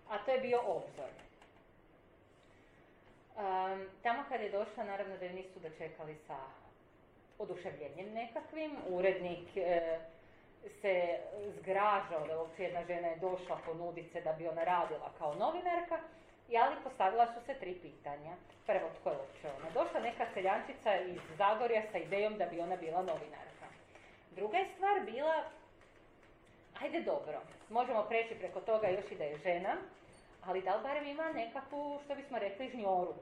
a 0.09 0.19
to 0.19 0.31
je 0.31 0.41
bio 0.41 0.61
obzor. 0.61 1.11
Um, 3.37 3.87
tamo 4.03 4.25
kad 4.29 4.41
je 4.41 4.50
došla, 4.50 4.85
naravno 4.85 5.17
da 5.17 5.25
je 5.25 5.33
nisu 5.33 5.61
dočekali 5.61 6.17
sa 6.26 6.37
oduševljenjem 7.38 8.12
nekakvim. 8.12 8.76
Urednik 8.88 9.57
e, 9.57 9.99
se 10.81 11.19
zgražao 11.61 12.26
da 12.26 12.38
uopće 12.38 12.62
jedna 12.62 12.85
žena 12.85 13.09
je 13.09 13.17
došla 13.17 13.59
ponuditi 13.67 14.09
se 14.12 14.21
da 14.21 14.33
bi 14.33 14.49
ona 14.49 14.64
radila 14.64 15.11
kao 15.19 15.35
novinarka, 15.35 15.99
ali 16.53 16.77
postavila 16.85 17.27
su 17.27 17.41
se 17.47 17.55
tri 17.55 17.75
pitanja. 17.75 18.33
Prvo, 18.67 18.91
tko 19.01 19.11
je 19.11 19.17
uopće 19.17 19.49
ona? 19.59 19.71
Došla 19.75 20.01
neka 20.01 20.27
seljančica 20.35 20.97
iz 20.97 21.21
Zagorja 21.39 21.83
sa 21.93 21.99
idejom 21.99 22.39
da 22.39 22.47
bi 22.47 22.61
ona 22.61 22.77
bila 22.77 23.03
novinarka. 23.03 23.67
Druga 24.31 24.59
je 24.59 24.69
stvar 24.75 25.01
bila, 25.05 25.45
ajde 26.83 27.01
dobro, 27.01 27.41
možemo 27.71 28.03
preći 28.03 28.35
preko 28.35 28.61
toga 28.61 28.89
još 28.89 29.11
i 29.11 29.17
da 29.17 29.25
je 29.25 29.39
žena, 29.39 29.77
ali 30.45 30.63
da 30.63 30.77
li 30.77 30.83
barem 30.83 31.07
ima 31.07 31.33
nekakvu, 31.33 32.01
što 32.05 32.15
bismo 32.15 32.39
rekli, 32.39 32.71
žnjoru. 32.71 33.15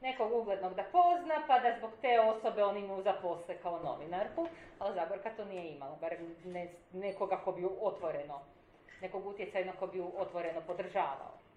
Nekog 0.00 0.32
uglednog 0.32 0.74
da 0.74 0.82
pozna, 0.82 1.42
pa 1.46 1.58
da 1.58 1.78
zbog 1.78 1.90
te 2.00 2.20
osobe 2.20 2.64
oni 2.64 2.88
nju 2.88 3.02
zaposle 3.02 3.58
kao 3.62 3.78
novinarku, 3.78 4.48
ali 4.78 4.94
Zagorka 4.94 5.30
to 5.36 5.44
nije 5.44 5.72
imala, 5.72 5.96
barem 5.96 6.36
ne, 6.44 6.68
nekoga 6.92 7.36
ko 7.36 7.52
bi 7.52 7.66
otvoreno, 7.80 8.40
nekog 9.00 9.26
utjecajnog 9.26 9.74
ko 9.78 9.86
bi 9.86 9.98
ju 9.98 10.12
otvoreno 10.16 10.60
podržavao 10.60 11.47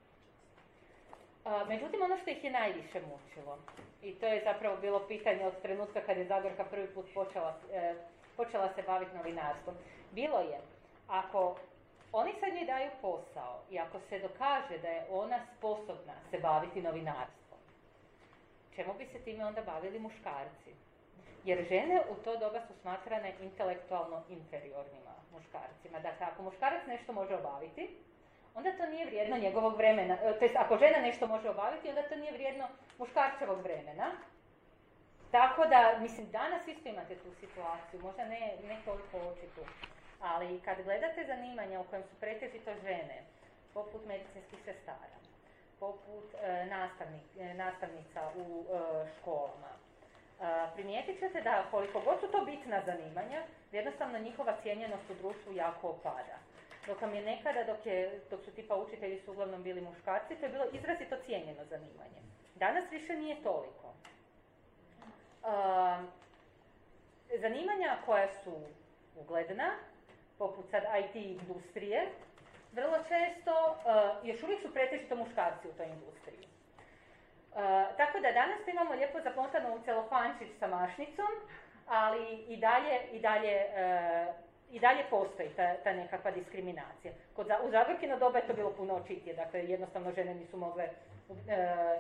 međutim, 1.68 2.02
ono 2.02 2.18
što 2.18 2.30
ih 2.30 2.44
je 2.44 2.52
najviše 2.52 3.02
mučilo, 3.02 3.58
i 4.02 4.16
to 4.16 4.26
je 4.26 4.44
zapravo 4.44 4.78
bilo 4.78 5.08
pitanje 5.08 5.46
od 5.46 5.62
trenutka 5.62 6.02
kad 6.02 6.18
je 6.18 6.26
Zagorka 6.26 6.64
prvi 6.64 6.88
put 6.88 7.06
počela, 7.14 7.58
e, 7.74 7.96
počela 8.38 8.74
se 8.76 8.82
baviti 8.82 9.16
novinarstvom, 9.16 9.76
bilo 10.12 10.40
je, 10.40 10.60
ako 11.08 11.56
oni 12.12 12.34
sad 12.40 12.54
njoj 12.54 12.66
daju 12.66 12.92
posao 13.02 13.60
i 13.70 13.80
ako 13.80 14.00
se 14.10 14.20
dokaže 14.20 14.78
da 14.82 14.88
je 14.88 15.06
ona 15.10 15.40
sposobna 15.58 16.14
se 16.32 16.40
baviti 16.40 16.82
novinarstvom, 16.82 17.60
čemu 18.76 18.94
bi 18.94 19.06
se 19.06 19.20
time 19.20 19.46
onda 19.46 19.62
bavili 19.62 20.00
muškarci? 20.00 20.72
Jer 21.46 21.66
žene 21.70 22.02
u 22.10 22.16
to 22.16 22.38
doba 22.38 22.62
su 22.68 22.74
smatrane 22.82 23.34
intelektualno 23.42 24.24
inferiornima 24.30 25.12
muškarcima. 25.32 26.00
Dakle, 26.00 26.26
ako 26.26 26.44
muškarac 26.44 26.88
nešto 26.88 27.14
može 27.14 27.36
obaviti, 27.36 27.90
onda 28.56 28.72
to 28.78 28.86
nije 28.86 29.06
vrijedno 29.06 29.38
njegovog 29.38 29.78
vremena. 29.78 30.18
E, 30.24 30.40
to 30.40 30.46
jest, 30.46 30.56
ako 30.56 30.78
žena 30.78 30.98
nešto 30.98 31.28
može 31.28 31.50
obaviti, 31.50 31.90
onda 31.90 32.02
to 32.02 32.16
nije 32.16 32.32
vrijedno 32.32 32.68
muškarčevog 32.98 33.62
vremena. 33.62 34.12
Tako 35.32 35.66
da, 35.66 35.98
mislim, 36.00 36.32
danas 36.32 36.68
isto 36.68 36.90
imate 36.90 37.16
tu 37.16 37.34
situaciju, 37.40 38.02
možda 38.02 38.26
ne, 38.26 38.54
ne 38.68 38.78
toliko 38.86 39.18
očitu, 39.18 39.62
ali 40.22 40.62
kad 40.66 40.82
gledate 40.84 41.26
zanimanja 41.28 41.80
u 41.80 41.84
kojem 41.84 42.04
su 42.04 42.16
pretežito 42.20 42.72
žene, 42.84 43.24
poput 43.74 44.06
medicinskih 44.06 44.60
sestara, 44.66 45.18
poput 45.80 46.26
e, 46.34 46.66
nastavnik, 46.66 47.24
e, 47.40 47.54
nastavnica 47.54 48.22
u 48.36 48.66
školama, 49.18 49.72
primijetit 50.74 51.20
ćete 51.20 51.42
da 51.42 51.66
koliko 51.72 52.00
god 52.00 52.20
su 52.20 52.28
to 52.28 52.46
bitna 52.46 52.82
zanimanja, 52.86 53.44
jednostavno 53.72 54.20
njihova 54.20 54.54
cijenjenost 54.62 55.10
u 55.10 55.14
društvu 55.14 55.54
jako 55.54 55.88
opada. 55.90 56.38
Dok 56.88 57.02
vam 57.02 57.14
je 57.16 57.22
nekada, 57.22 57.64
dok, 57.64 57.86
je, 57.86 58.22
dok 58.30 58.44
su 58.46 58.52
tipa 58.52 58.76
učitelji 58.76 59.20
su 59.20 59.32
uglavnom 59.32 59.64
bili 59.64 59.82
muškarci, 59.82 60.36
to 60.36 60.46
je 60.46 60.52
bilo 60.52 60.66
izrazito 60.74 61.16
cijenjeno 61.26 61.66
zanimanje. 61.66 62.22
Danas 62.56 62.92
više 62.92 63.16
nije 63.16 63.44
toliko. 63.44 63.94
zanimanja 67.40 67.98
koja 68.06 68.28
su 68.44 68.54
ugledna, 69.16 69.72
poput 70.38 70.70
sad 70.72 70.84
IT 71.00 71.16
industrije, 71.16 72.08
vrlo 72.72 72.98
često, 72.98 73.52
uh, 73.52 74.28
još 74.28 74.44
uvijek 74.44 74.62
su 74.62 74.74
pretežito 74.74 75.16
muškarci 75.16 75.68
u 75.68 75.74
toj 75.74 75.86
industriji. 75.86 76.48
Uh, 76.48 77.58
tako 77.98 78.20
da 78.20 78.32
danas 78.32 78.68
imamo 78.68 78.94
lijepo 78.94 79.22
zapontano 79.22 79.76
u 79.76 79.80
celofančić 79.86 80.48
sa 80.60 80.68
mašnicom, 80.68 81.32
ali 81.88 82.46
i 82.48 82.58
dalje, 82.58 83.02
i 83.12 83.20
dalje, 83.20 83.66
uh, 83.66 84.51
i 84.72 84.80
dalje 84.80 85.04
postoji 85.10 85.50
ta, 85.50 85.74
ta 85.84 85.94
nekakva 85.94 86.32
diskriminacija. 86.32 87.14
Kod, 87.36 87.48
za- 87.48 87.60
u 87.64 87.72
Zagorkino 87.72 88.20
doba 88.20 88.38
je 88.38 88.48
to 88.48 88.54
bilo 88.54 88.72
puno 88.72 88.96
očitije, 88.96 89.36
dakle 89.36 89.60
jednostavno 89.66 90.12
žene 90.12 90.36
nisu 90.36 90.58
mogle 90.58 90.90
uh, 91.30 91.38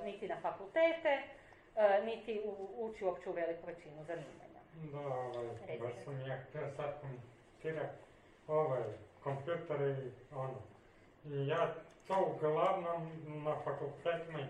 niti 0.06 0.28
na 0.28 0.38
fakultete, 0.42 1.22
uh, 1.22 2.06
niti 2.06 2.42
u, 2.46 2.52
ući 2.78 3.06
uopće 3.06 3.30
u 3.30 3.34
veliku 3.34 3.68
većinu 3.68 4.04
zanimanja. 4.04 4.60
Da, 4.92 5.00
ovaj, 5.00 5.46
baš 5.80 5.94
sam 6.04 6.22
ja 6.28 6.38
htio 6.40 6.62
sad 6.78 7.02
komentirati 7.02 7.98
ovaj, 8.48 8.84
kompjuter 9.24 9.82
i 9.82 10.12
ono. 10.36 10.58
I 11.26 11.48
ja 11.48 11.74
to 12.08 12.34
uglavnom 12.36 13.12
na 13.46 13.56
fakultetima 13.64 14.48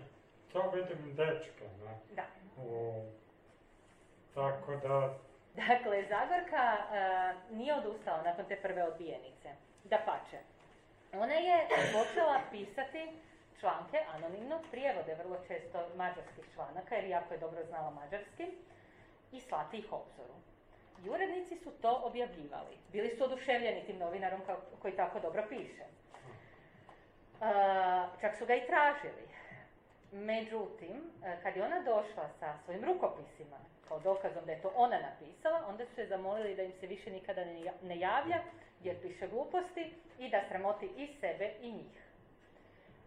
to 0.52 0.70
vidim 0.70 1.14
dečke, 1.16 1.64
ne? 1.84 1.94
Da. 2.16 2.22
U, 2.62 2.94
tako 4.34 4.76
da, 4.76 5.14
Dakle, 5.54 6.04
Zagorka 6.08 6.76
uh, 6.78 7.56
nije 7.56 7.74
odustala 7.74 8.22
nakon 8.22 8.44
te 8.44 8.56
prve 8.56 8.84
odbijenice. 8.84 9.48
Da 9.84 9.98
pače. 9.98 10.38
Ona 11.12 11.34
je 11.34 11.68
počela 11.92 12.40
pisati 12.50 13.12
članke, 13.60 13.98
anonimno, 14.14 14.60
prijevode 14.70 15.14
vrlo 15.14 15.36
često 15.48 15.88
mađarskih 15.96 16.44
članaka, 16.54 16.94
jer 16.94 17.04
jako 17.04 17.34
je 17.34 17.40
dobro 17.40 17.64
znala 17.64 17.90
mađarski, 17.90 18.46
i 19.32 19.40
slati 19.40 19.76
ih 19.76 19.92
obzoru. 19.92 20.34
I 21.04 21.10
urednici 21.10 21.56
su 21.56 21.70
to 21.70 22.00
objavljivali. 22.04 22.76
Bili 22.92 23.16
su 23.16 23.24
oduševljeni 23.24 23.86
tim 23.86 23.98
novinarom 23.98 24.40
koji 24.82 24.96
tako 24.96 25.20
dobro 25.20 25.44
piše. 25.48 25.84
Uh, 27.40 28.20
čak 28.20 28.36
su 28.36 28.46
ga 28.46 28.54
i 28.54 28.66
tražili. 28.66 29.32
Međutim, 30.12 31.10
e, 31.24 31.36
kad 31.42 31.56
je 31.56 31.64
ona 31.64 31.80
došla 31.80 32.28
sa 32.40 32.54
svojim 32.64 32.84
rukopisima, 32.84 33.56
kao 33.92 34.00
dokazom 34.00 34.44
da 34.46 34.52
je 34.52 34.62
to 34.62 34.72
ona 34.76 34.98
napisala, 35.00 35.66
onda 35.68 35.84
su 35.86 36.00
je 36.00 36.06
zamolili 36.06 36.56
da 36.56 36.62
im 36.62 36.72
se 36.72 36.86
više 36.86 37.10
nikada 37.10 37.44
ne 37.44 37.60
ja- 37.60 37.72
ne 37.82 37.98
javlja, 37.98 38.38
jer 38.82 39.02
piše 39.02 39.28
gluposti 39.28 39.84
i 40.18 40.28
da 40.28 40.44
sramoti 40.48 40.86
i 40.96 41.08
sebe 41.20 41.50
i 41.60 41.72
njih. 41.72 41.96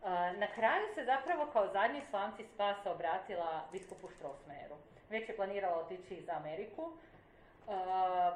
E, 0.04 0.08
Na 0.34 0.48
kraju 0.48 0.86
se 0.96 1.06
zapravo 1.06 1.46
kao 1.54 1.68
zadnji 1.68 2.02
slamci 2.10 2.44
spasa 2.54 2.92
obratila 2.92 3.68
biskupu 3.72 4.08
Štrosmeru. 4.10 4.76
Već 5.10 5.30
je 5.30 5.36
planirala 5.36 5.78
otići 5.78 6.22
za 6.22 6.34
Ameriku, 6.34 6.92
e, 6.92 7.72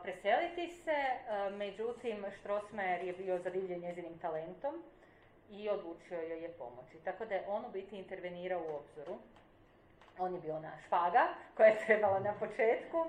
preseliti 0.03 0.67
se, 0.67 0.91
e, 0.91 1.49
međutim 1.49 2.25
Štrosmer 2.39 3.03
je 3.03 3.13
bio 3.13 3.37
zadivljen 3.39 3.79
njezinim 3.81 4.19
talentom 4.19 4.83
i 5.51 5.69
odlučio 5.69 6.21
joj 6.21 6.43
je 6.43 6.49
pomoći. 6.49 6.97
Tako 7.03 7.25
da 7.25 7.35
je 7.35 7.45
on 7.47 7.65
u 7.65 7.69
biti 7.69 7.97
intervenirao 7.97 8.61
u 8.61 8.75
obzoru. 8.75 9.17
On 10.19 10.33
je 10.33 10.41
bio 10.41 10.55
ona 10.55 10.71
špaga 10.85 11.27
koja 11.55 11.67
je 11.67 11.79
trebala 11.85 12.19
na 12.19 12.33
početku 12.33 13.05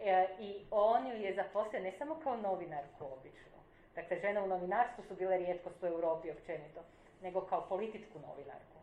e, 0.00 0.26
i 0.40 0.64
on 0.70 1.06
ju 1.06 1.16
je 1.16 1.34
zaposlio 1.34 1.82
ne 1.82 1.92
samo 1.98 2.14
kao 2.14 2.36
novinarku 2.36 3.04
običnu. 3.04 3.58
Dakle, 3.94 4.18
žene 4.20 4.40
u 4.40 4.46
novinarstvu 4.46 5.04
su 5.08 5.14
bile 5.14 5.38
rijetkost 5.38 5.82
u 5.82 5.86
Europi 5.86 6.30
općenito, 6.30 6.80
nego 7.22 7.40
kao 7.40 7.66
političku 7.68 8.18
novinarku. 8.28 8.78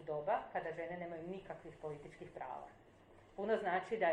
U 0.00 0.02
doba 0.02 0.38
kada 0.52 0.72
žene 0.72 0.96
nemaju 0.96 1.28
nikakvih 1.28 1.74
političkih 1.82 2.30
prava. 2.34 2.68
Puno 3.36 3.56
znači 3.56 3.96
da 3.96 4.10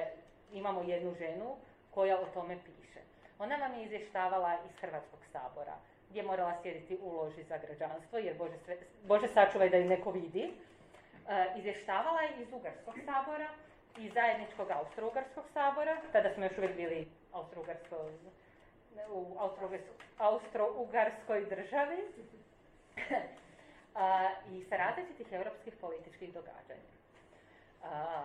imamo 0.52 0.82
jednu 0.82 1.14
ženu 1.14 1.56
koja 1.92 2.20
o 2.20 2.26
tome 2.34 2.58
piše. 2.66 3.00
Ona 3.40 3.56
vam 3.56 3.74
je 3.74 3.86
izvještavala 3.86 4.58
iz 4.66 4.76
Hrvatskog 4.82 5.20
sabora, 5.32 5.76
gdje 6.10 6.20
je 6.20 6.26
morala 6.26 6.62
sjediti 6.62 6.98
u 7.02 7.30
za 7.48 7.58
građanstvo, 7.58 8.18
jer 8.18 8.38
Bože, 8.38 8.58
sve, 8.66 8.78
Bože 9.04 9.28
sačuvaj 9.28 9.70
da 9.70 9.78
ju 9.78 9.86
neko 9.86 10.12
vidi. 10.12 10.54
E, 11.30 11.60
izvještavala 11.60 12.22
je 12.22 12.42
iz 12.42 12.48
Ugarskog 12.54 12.96
sabora, 13.06 13.48
iz 13.98 14.14
zajedničkog 14.14 14.68
Austro-Ugarskog 14.72 15.44
sabora, 15.54 15.98
tada 16.12 16.34
smo 16.34 16.44
još 16.44 16.58
uvijek 16.58 16.76
bili 16.76 17.08
Austro-Ugarsko, 17.34 18.10
u 19.10 19.38
Austro-Ugarskoj, 20.20 21.50
državi, 21.50 21.98
a, 23.96 24.30
i 24.52 24.64
sa 24.64 24.76
različitih 24.78 25.28
europskih 25.32 25.74
političkih 25.82 26.34
događanja. 26.34 26.92
A, 27.84 28.24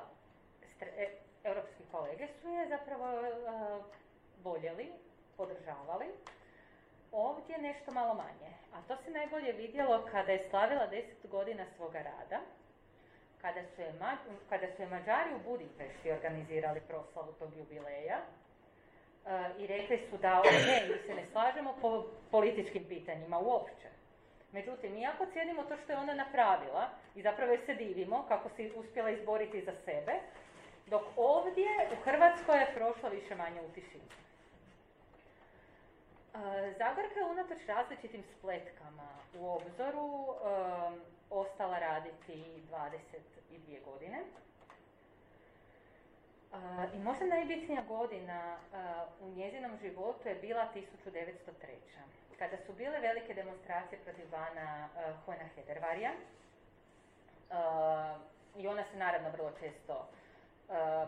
stre- 0.70 0.92
e, 0.96 1.08
europski 1.44 1.82
kolege 1.92 2.26
su 2.42 2.48
je 2.48 2.68
zapravo 2.68 3.22
voljeli, 4.42 4.92
podržavali, 5.36 6.06
ovdje 7.12 7.58
nešto 7.58 7.92
malo 7.92 8.14
manje. 8.14 8.52
A 8.74 8.82
to 8.88 8.96
se 8.96 9.10
najbolje 9.10 9.52
vidjelo 9.52 10.06
kada 10.10 10.32
je 10.32 10.46
slavila 10.50 10.88
10 10.90 11.02
godina 11.30 11.64
svoga 11.76 11.98
rada, 11.98 12.40
kada 13.42 13.60
su 13.74 13.80
je, 13.80 13.92
kada 14.48 14.66
su 14.76 14.82
je 14.82 14.88
Mađari 14.88 15.34
u 15.34 15.50
Budimpešti 15.50 16.12
organizirali 16.12 16.80
proslavu 16.80 17.32
tog 17.32 17.56
jubileja 17.56 18.18
e, 18.18 19.30
i 19.58 19.66
rekli 19.66 20.06
su 20.10 20.16
da 20.16 20.40
ok, 20.40 20.52
mi 20.88 20.98
se 21.06 21.14
ne 21.14 21.26
slažemo 21.32 21.74
po 21.80 22.06
političkim 22.30 22.84
pitanjima 22.84 23.38
uopće. 23.38 23.88
Međutim, 24.52 24.96
iako 24.96 25.26
cijenimo 25.26 25.62
to 25.62 25.76
što 25.76 25.92
je 25.92 25.98
ona 25.98 26.14
napravila 26.14 26.88
i 27.14 27.22
zapravo 27.22 27.56
se 27.66 27.74
divimo 27.74 28.24
kako 28.28 28.48
si 28.56 28.72
uspjela 28.76 29.10
izboriti 29.10 29.64
za 29.64 29.72
sebe, 29.84 30.12
dok 30.86 31.02
ovdje 31.16 31.68
u 31.92 32.02
Hrvatskoj 32.04 32.58
je 32.58 32.74
prošlo 32.74 33.08
više 33.08 33.34
manje 33.34 33.60
u 33.60 33.72
tišini. 33.74 34.08
Zagorka 36.78 37.18
je 37.20 37.24
unatoč 37.30 37.58
različitim 37.66 38.22
spletkama 38.38 39.08
u 39.34 39.48
obzoru 39.48 40.34
em, 40.44 41.00
ostala 41.30 41.78
raditi 41.78 42.44
22 42.70 43.84
godine. 43.84 44.18
E, 46.52 46.56
I 46.96 46.98
možda 46.98 47.26
najbitnija 47.26 47.82
godina 47.88 48.56
u 49.20 49.28
njezinom 49.28 49.78
životu 49.82 50.28
je 50.28 50.34
bila 50.34 50.68
1903. 50.74 50.84
Kada 52.38 52.56
su 52.66 52.72
bile 52.72 53.00
velike 53.00 53.34
demonstracije 53.34 53.98
protiv 54.04 54.30
bana 54.30 54.88
uh, 54.88 55.24
Hojna 55.24 55.44
I 58.56 58.68
ona 58.68 58.84
se 58.90 58.96
naravno 58.96 59.30
vrlo 59.30 59.50
često 59.60 59.92
uh, 59.92 60.17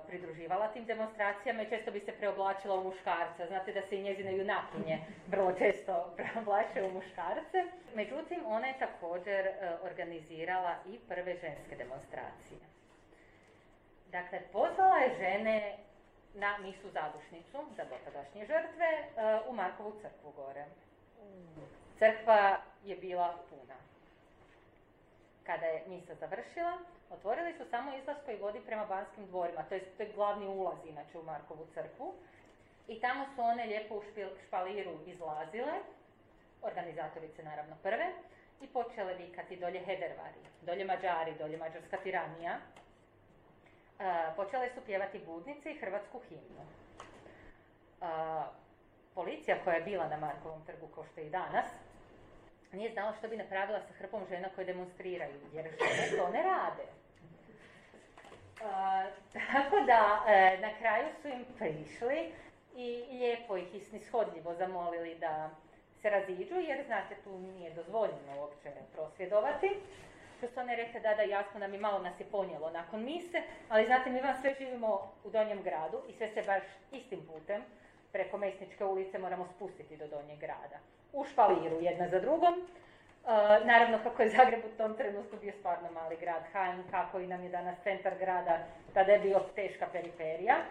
pridruživala 0.06 0.68
tim 0.68 0.84
demonstracijama 0.84 1.62
i 1.62 1.68
često 1.68 1.90
bi 1.90 2.00
se 2.00 2.12
preoblačila 2.12 2.74
u 2.74 2.84
muškarca. 2.84 3.46
Znate 3.46 3.72
da 3.72 3.82
se 3.82 3.98
i 3.98 4.02
njezine 4.02 4.36
junakinje 4.36 4.98
vrlo 5.26 5.52
često 5.52 5.92
preoblače 6.16 6.82
u 6.82 6.92
muškarce. 6.92 7.64
Međutim, 7.94 8.40
ona 8.46 8.66
je 8.66 8.78
također 8.78 9.46
uh, 9.46 9.86
organizirala 9.90 10.74
i 10.88 10.98
prve 11.08 11.36
ženske 11.36 11.76
demonstracije. 11.76 12.60
Dakle, 14.12 14.40
pozvala 14.52 14.96
je 14.96 15.16
žene 15.18 15.76
na 16.34 16.58
misu 16.58 16.90
zadušnicu 16.90 17.58
za 17.76 17.84
dotadašnje 17.84 18.40
žrtve 18.40 18.88
uh, 18.98 19.50
u 19.50 19.52
Markovu 19.52 19.92
crkvu 20.02 20.32
gore. 20.36 20.64
Crkva 21.98 22.60
je 22.84 22.96
bila 22.96 23.38
puna. 23.50 23.74
Kada 25.46 25.66
je 25.66 25.84
misa 25.86 26.14
završila, 26.14 26.78
otvorili 27.10 27.54
su 27.58 27.64
samo 27.70 27.96
izlaz 27.96 28.16
koji 28.24 28.36
vodi 28.36 28.60
prema 28.66 28.84
Banskim 28.84 29.26
dvorima, 29.26 29.62
to 29.62 29.74
je, 29.74 29.80
to 29.80 30.04
glavni 30.14 30.46
ulaz 30.46 30.78
inače 30.86 31.18
u 31.18 31.22
Markovu 31.22 31.66
crkvu. 31.74 32.14
I 32.88 33.00
tamo 33.00 33.26
su 33.34 33.42
one 33.42 33.66
lijepo 33.66 33.94
u 33.94 34.02
špil- 34.02 34.46
špaliru 34.46 34.98
izlazile, 35.06 35.72
organizatorice 36.62 37.42
naravno 37.42 37.76
prve, 37.82 38.12
i 38.60 38.66
počele 38.66 39.14
vikati 39.14 39.56
dolje 39.56 39.80
Hedervari, 39.80 40.40
dolje 40.62 40.84
Mađari, 40.84 41.34
dolje 41.38 41.56
Mađarska 41.56 41.96
tiranija. 41.96 42.58
E, 43.98 44.36
počele 44.36 44.70
su 44.74 44.80
pjevati 44.86 45.18
budnice 45.26 45.72
i 45.72 45.78
hrvatsku 45.78 46.20
himnu. 46.28 46.64
A, 48.00 48.46
policija 49.14 49.64
koja 49.64 49.76
je 49.76 49.82
bila 49.82 50.08
na 50.08 50.16
Markovom 50.16 50.64
trgu 50.66 50.86
kao 50.94 51.04
što 51.04 51.20
je 51.20 51.26
i 51.26 51.30
danas, 51.30 51.66
nije 52.72 52.92
znala 52.92 53.14
što 53.18 53.28
bi 53.28 53.36
napravila 53.36 53.80
sa 53.80 53.92
hrpom 53.98 54.26
žena 54.28 54.48
koje 54.54 54.64
demonstriraju, 54.64 55.40
jer 55.52 55.64
žene 55.64 56.16
to 56.16 56.28
ne 56.28 56.42
rade. 56.42 56.99
Tako 59.32 59.76
da, 59.86 60.24
e, 60.28 60.58
na 60.60 60.70
kraju 60.78 61.06
su 61.22 61.28
im 61.28 61.44
prišli 61.58 62.32
i 62.76 63.04
lijepo 63.10 63.56
ih 63.56 63.74
i 63.74 63.80
snishodljivo 63.80 64.54
zamolili 64.54 65.14
da 65.14 65.50
se 66.02 66.10
raziđu, 66.10 66.54
jer 66.54 66.84
znate, 66.86 67.14
tu 67.24 67.38
nije 67.38 67.70
dozvoljeno 67.70 68.40
uopće 68.40 68.70
prosvjedovati. 68.94 69.68
Što 70.38 70.48
su 70.48 70.60
one 70.60 70.76
rekle, 70.76 71.00
da, 71.00 71.14
da, 71.14 71.22
jasno 71.22 71.60
nam 71.60 71.74
i 71.74 71.78
malo 71.78 71.98
nas 71.98 72.20
je 72.20 72.26
ponijelo 72.26 72.70
nakon 72.70 73.04
mise, 73.04 73.42
ali 73.68 73.86
znate, 73.86 74.10
mi 74.10 74.20
vam 74.20 74.34
sve 74.40 74.54
živimo 74.58 75.12
u 75.24 75.30
Donjem 75.30 75.62
gradu 75.62 76.02
i 76.08 76.12
sve 76.12 76.28
se 76.28 76.42
baš 76.42 76.62
istim 76.92 77.26
putem 77.26 77.62
preko 78.12 78.38
Mesničke 78.38 78.84
ulice 78.84 79.18
moramo 79.18 79.48
spustiti 79.56 79.96
do 79.96 80.06
Donjeg 80.06 80.38
grada. 80.38 80.78
U 81.12 81.24
špaliru 81.24 81.80
jedna 81.80 82.08
za 82.08 82.20
drugom. 82.20 82.66
E, 83.26 83.64
naravno, 83.64 83.98
kako 84.02 84.22
je 84.22 84.28
Zagreb 84.28 84.60
u 84.64 84.76
tom 84.76 84.96
trenutku 84.96 85.36
bio 85.40 85.52
stvarno 85.58 85.90
mali 85.90 86.16
grad, 86.16 86.42
Hain, 86.52 86.82
kako 86.90 87.18
i 87.20 87.26
nam 87.26 87.44
je 87.44 87.50
danas 87.50 87.76
centar 87.82 88.14
grada, 88.18 88.58
tada 88.94 89.12
je 89.12 89.18
bio 89.18 89.40
teška 89.54 89.86
periferija. 89.92 90.54
E, 90.56 90.64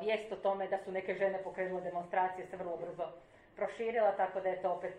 vijest 0.00 0.32
o 0.32 0.36
tome 0.36 0.68
da 0.68 0.78
su 0.84 0.92
neke 0.92 1.14
žene 1.14 1.42
pokrenule 1.42 1.80
demonstracije 1.80 2.46
se 2.46 2.56
vrlo 2.56 2.76
brzo 2.76 3.04
proširila, 3.56 4.16
tako 4.16 4.40
da 4.40 4.48
je 4.48 4.62
to 4.62 4.70
opet 4.70 4.94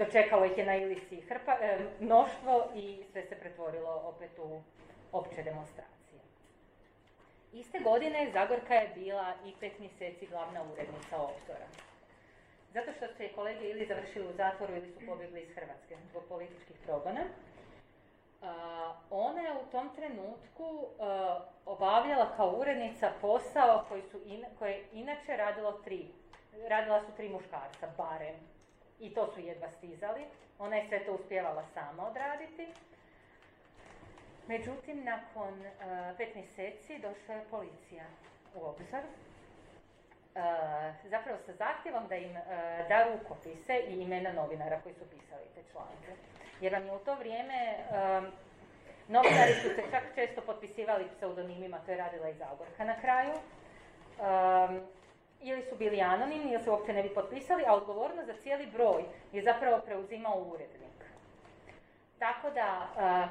dočekalo 0.00 0.44
ih 0.44 0.58
je 0.58 0.66
na 0.66 0.76
Ilisi 0.76 1.20
hrpa, 1.20 1.52
e, 1.52 1.78
mnoštvo 2.00 2.70
i 2.74 3.02
sve 3.12 3.22
se 3.22 3.34
pretvorilo 3.34 4.02
opet 4.04 4.38
u 4.38 4.60
opće 5.12 5.42
demonstracije. 5.42 6.20
Iste 7.52 7.78
godine 7.78 8.30
Zagorka 8.32 8.74
je 8.74 8.90
bila 8.94 9.34
i 9.44 9.52
pet 9.60 9.78
mjeseci 9.78 10.26
glavna 10.26 10.62
urednica 10.72 11.16
Obzora. 11.16 11.66
Zato 12.74 12.92
što 12.92 13.06
su 13.08 13.22
je 13.22 13.32
kolege 13.32 13.68
ili 13.68 13.86
završili 13.86 14.26
u 14.28 14.32
zatvoru 14.32 14.74
ili 14.74 14.92
su 14.92 15.06
pobjegli 15.06 15.40
iz 15.40 15.54
Hrvatske 15.54 15.96
zbog 16.10 16.22
političkih 16.28 16.76
progona. 16.86 17.20
A, 18.42 18.94
ona 19.10 19.40
je 19.40 19.52
u 19.52 19.70
tom 19.70 19.90
trenutku 19.96 20.86
obavljala 21.66 22.36
kao 22.36 22.50
urednica 22.60 23.12
posao 23.20 23.84
koji 23.88 24.02
su 24.02 24.20
in, 24.26 24.44
koje 24.58 24.72
je 24.72 24.84
inače 24.92 25.36
radilo 25.36 25.72
tri. 25.72 26.06
Radila 26.68 27.00
su 27.00 27.12
tri 27.16 27.28
muškarca, 27.28 27.88
barem. 27.96 28.34
I 29.00 29.14
to 29.14 29.32
su 29.34 29.40
jedva 29.40 29.70
stizali. 29.70 30.24
Ona 30.58 30.76
je 30.76 30.88
sve 30.88 31.04
to 31.04 31.12
uspjevala 31.12 31.64
sama 31.74 32.06
odraditi. 32.06 32.68
Međutim, 34.46 35.04
nakon 35.04 35.62
a, 35.80 36.14
pet 36.18 36.34
mjeseci 36.34 36.98
došla 36.98 37.34
je 37.34 37.44
policija 37.50 38.04
u 38.54 38.64
obzor. 38.64 39.02
A, 40.40 40.92
zapravo 41.04 41.38
sa 41.46 41.52
zahtjevom 41.52 42.08
da 42.08 42.16
im 42.16 42.36
a, 42.36 42.40
da 42.88 43.04
rukopise 43.04 43.80
i 43.88 44.02
imena 44.02 44.32
novinara 44.32 44.80
koji 44.82 44.94
su 44.94 45.04
pisali 45.10 45.44
te 45.54 45.60
članke 45.72 46.12
jer 46.60 46.72
vam 46.72 46.84
je 46.86 46.92
u 46.92 46.98
to 46.98 47.14
vrijeme 47.14 47.76
um, 47.90 48.26
novinari 49.10 49.54
su 49.54 49.68
se 49.68 49.82
čak 49.90 50.02
često 50.14 50.40
potpisivali 50.40 51.04
pseudonimima, 51.16 51.78
to 51.78 51.90
je 51.90 51.96
radila 51.96 52.28
i 52.28 52.34
Zagorka 52.34 52.84
na 52.84 53.00
kraju. 53.00 53.32
Ili 55.40 55.62
su 55.62 55.76
bili 55.76 56.00
anonimni, 56.00 56.52
ili 56.52 56.62
se 56.62 56.70
uopće 56.70 56.92
ne 56.92 57.02
bi 57.02 57.14
potpisali, 57.14 57.64
a 57.66 57.74
odgovornost 57.74 58.26
za 58.26 58.34
cijeli 58.42 58.66
broj 58.66 59.04
je 59.32 59.42
zapravo 59.42 59.78
preuzimao 59.78 60.38
urednik. 60.38 61.04
Tako 62.18 62.50
da, 62.50 62.86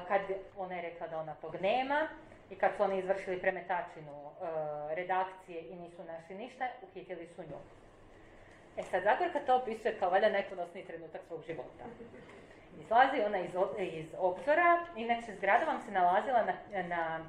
kad 0.08 0.20
ona 0.56 0.74
je 0.74 0.82
rekla 0.82 1.08
da 1.08 1.18
ona 1.18 1.34
tog 1.34 1.56
nema, 1.60 2.08
i 2.50 2.54
kad 2.56 2.70
su 2.76 2.82
oni 2.82 2.98
izvršili 2.98 3.40
premetačinu 3.40 4.12
uh, 4.12 4.36
redakcije 4.92 5.60
i 5.60 5.76
nisu 5.76 6.04
našli 6.04 6.36
ništa, 6.36 6.68
uhitili 6.82 7.28
su 7.36 7.42
nju. 7.42 7.58
E 8.76 8.82
sad, 8.82 9.02
Zagorka 9.02 9.40
to 9.46 9.56
opisuje 9.56 9.96
kao 9.98 10.10
valjda 10.10 10.28
najponosniji 10.28 10.84
trenutak 10.84 11.20
svog 11.26 11.42
života. 11.46 11.84
Izlazi 12.80 13.22
ona 13.26 13.38
iz, 13.38 13.50
iz 13.78 14.06
obzora, 14.18 14.86
inače 14.96 15.34
zgrada 15.36 15.64
vam 15.64 15.80
se 15.80 15.92
nalazila 15.92 16.44
na, 16.44 16.82
na 16.82 17.20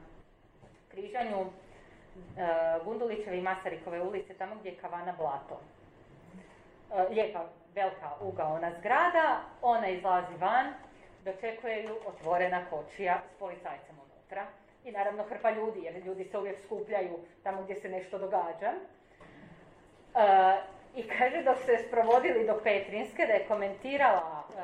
križanju 0.92 1.42
uh, 1.42 2.86
Gundulićeve 2.86 3.38
i 3.38 3.42
Masarikove 3.42 4.02
ulice, 4.02 4.34
tamo 4.34 4.56
gdje 4.56 4.70
je 4.70 4.78
kavana 4.78 5.14
Blato. 5.18 5.62
Uh, 6.90 7.12
lijepa, 7.12 7.46
velika 7.76 8.12
ugaona 8.22 8.72
zgrada, 8.80 9.42
ona 9.62 9.88
izlazi 9.88 10.36
van, 10.40 10.74
dočekuje 11.26 11.84
ju 11.84 11.96
otvorena 12.06 12.66
kočija 12.70 13.22
s 13.36 13.40
policajcem 13.40 13.96
unutra. 14.00 14.46
I 14.84 14.92
naravno 14.92 15.24
hrpa 15.24 15.52
ljudi, 15.52 15.80
jer 15.84 16.06
ljudi 16.06 16.26
se 16.26 16.38
uvijek 16.38 16.60
skupljaju 16.64 17.20
tamo 17.44 17.62
gdje 17.62 17.76
se 17.76 17.90
nešto 17.90 18.18
događa. 18.18 18.72
Uh, 20.14 20.22
i 20.96 21.08
kaže 21.08 21.44
dok 21.44 21.58
se 21.58 21.84
sprovodili 21.88 22.48
do 22.48 22.60
Petrinske 22.64 23.26
da 23.26 23.34
je 23.34 23.48
komentirala 23.48 24.44
uh, 24.50 24.56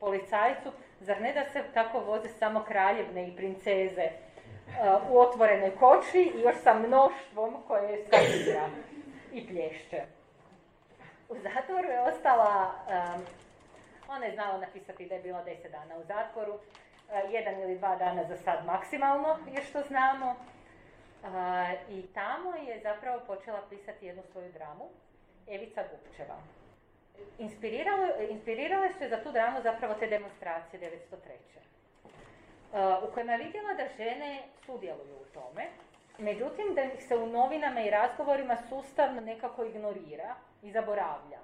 policajcu, 0.00 0.72
zar 1.00 1.20
ne 1.20 1.32
da 1.32 1.44
se 1.44 1.62
tako 1.74 2.00
voze 2.00 2.28
samo 2.28 2.64
kraljevne 2.64 3.28
i 3.28 3.36
princeze 3.36 4.06
uh, 4.06 5.10
u 5.10 5.18
otvorenoj 5.18 5.76
koči 5.76 6.32
i 6.36 6.40
još 6.40 6.56
sa 6.62 6.74
mnoštvom 6.74 7.56
koje 7.66 8.04
skakira 8.06 8.68
i 9.32 9.46
plješće. 9.46 10.02
U 11.28 11.36
zatvoru 11.38 11.88
je 11.88 12.00
ostala, 12.00 12.74
um, 12.86 13.22
ona 14.08 14.26
je 14.26 14.34
znala 14.34 14.58
napisati 14.58 15.06
da 15.06 15.14
je 15.14 15.22
bila 15.22 15.42
deset 15.44 15.72
dana 15.72 15.96
u 15.96 16.04
zatvoru, 16.04 16.58
jedan 17.30 17.60
ili 17.60 17.78
dva 17.78 17.96
dana 17.96 18.24
za 18.24 18.36
sad 18.36 18.64
maksimalno 18.66 19.38
je 19.56 19.62
što 19.62 19.82
znamo. 19.82 20.30
Uh, 20.30 21.30
I 21.90 22.02
tamo 22.02 22.54
je 22.54 22.80
zapravo 22.80 23.20
počela 23.26 23.62
pisati 23.70 24.06
jednu 24.06 24.22
svoju 24.32 24.52
dramu, 24.52 24.88
Evica 25.46 25.82
Gupčeva. 25.82 26.36
Inspirirale 28.28 28.92
su 28.92 29.04
je 29.04 29.08
za 29.08 29.22
tu 29.22 29.32
dramu 29.32 29.62
zapravo 29.62 29.94
te 29.94 30.06
demonstracije 30.06 30.80
1903. 30.80 31.56
Uh, 32.72 33.08
u 33.08 33.14
kojima 33.14 33.32
je 33.32 33.44
vidjela 33.44 33.74
da 33.74 33.88
žene 33.96 34.42
sudjeluju 34.66 35.16
u 35.16 35.34
tome, 35.34 35.66
međutim 36.18 36.74
da 36.74 36.82
ih 36.82 37.04
se 37.08 37.16
u 37.16 37.26
novinama 37.26 37.80
i 37.80 37.90
razgovorima 37.90 38.56
sustavno 38.68 39.20
nekako 39.20 39.64
ignorira 39.64 40.34
i 40.62 40.72
zaboravlja. 40.72 41.38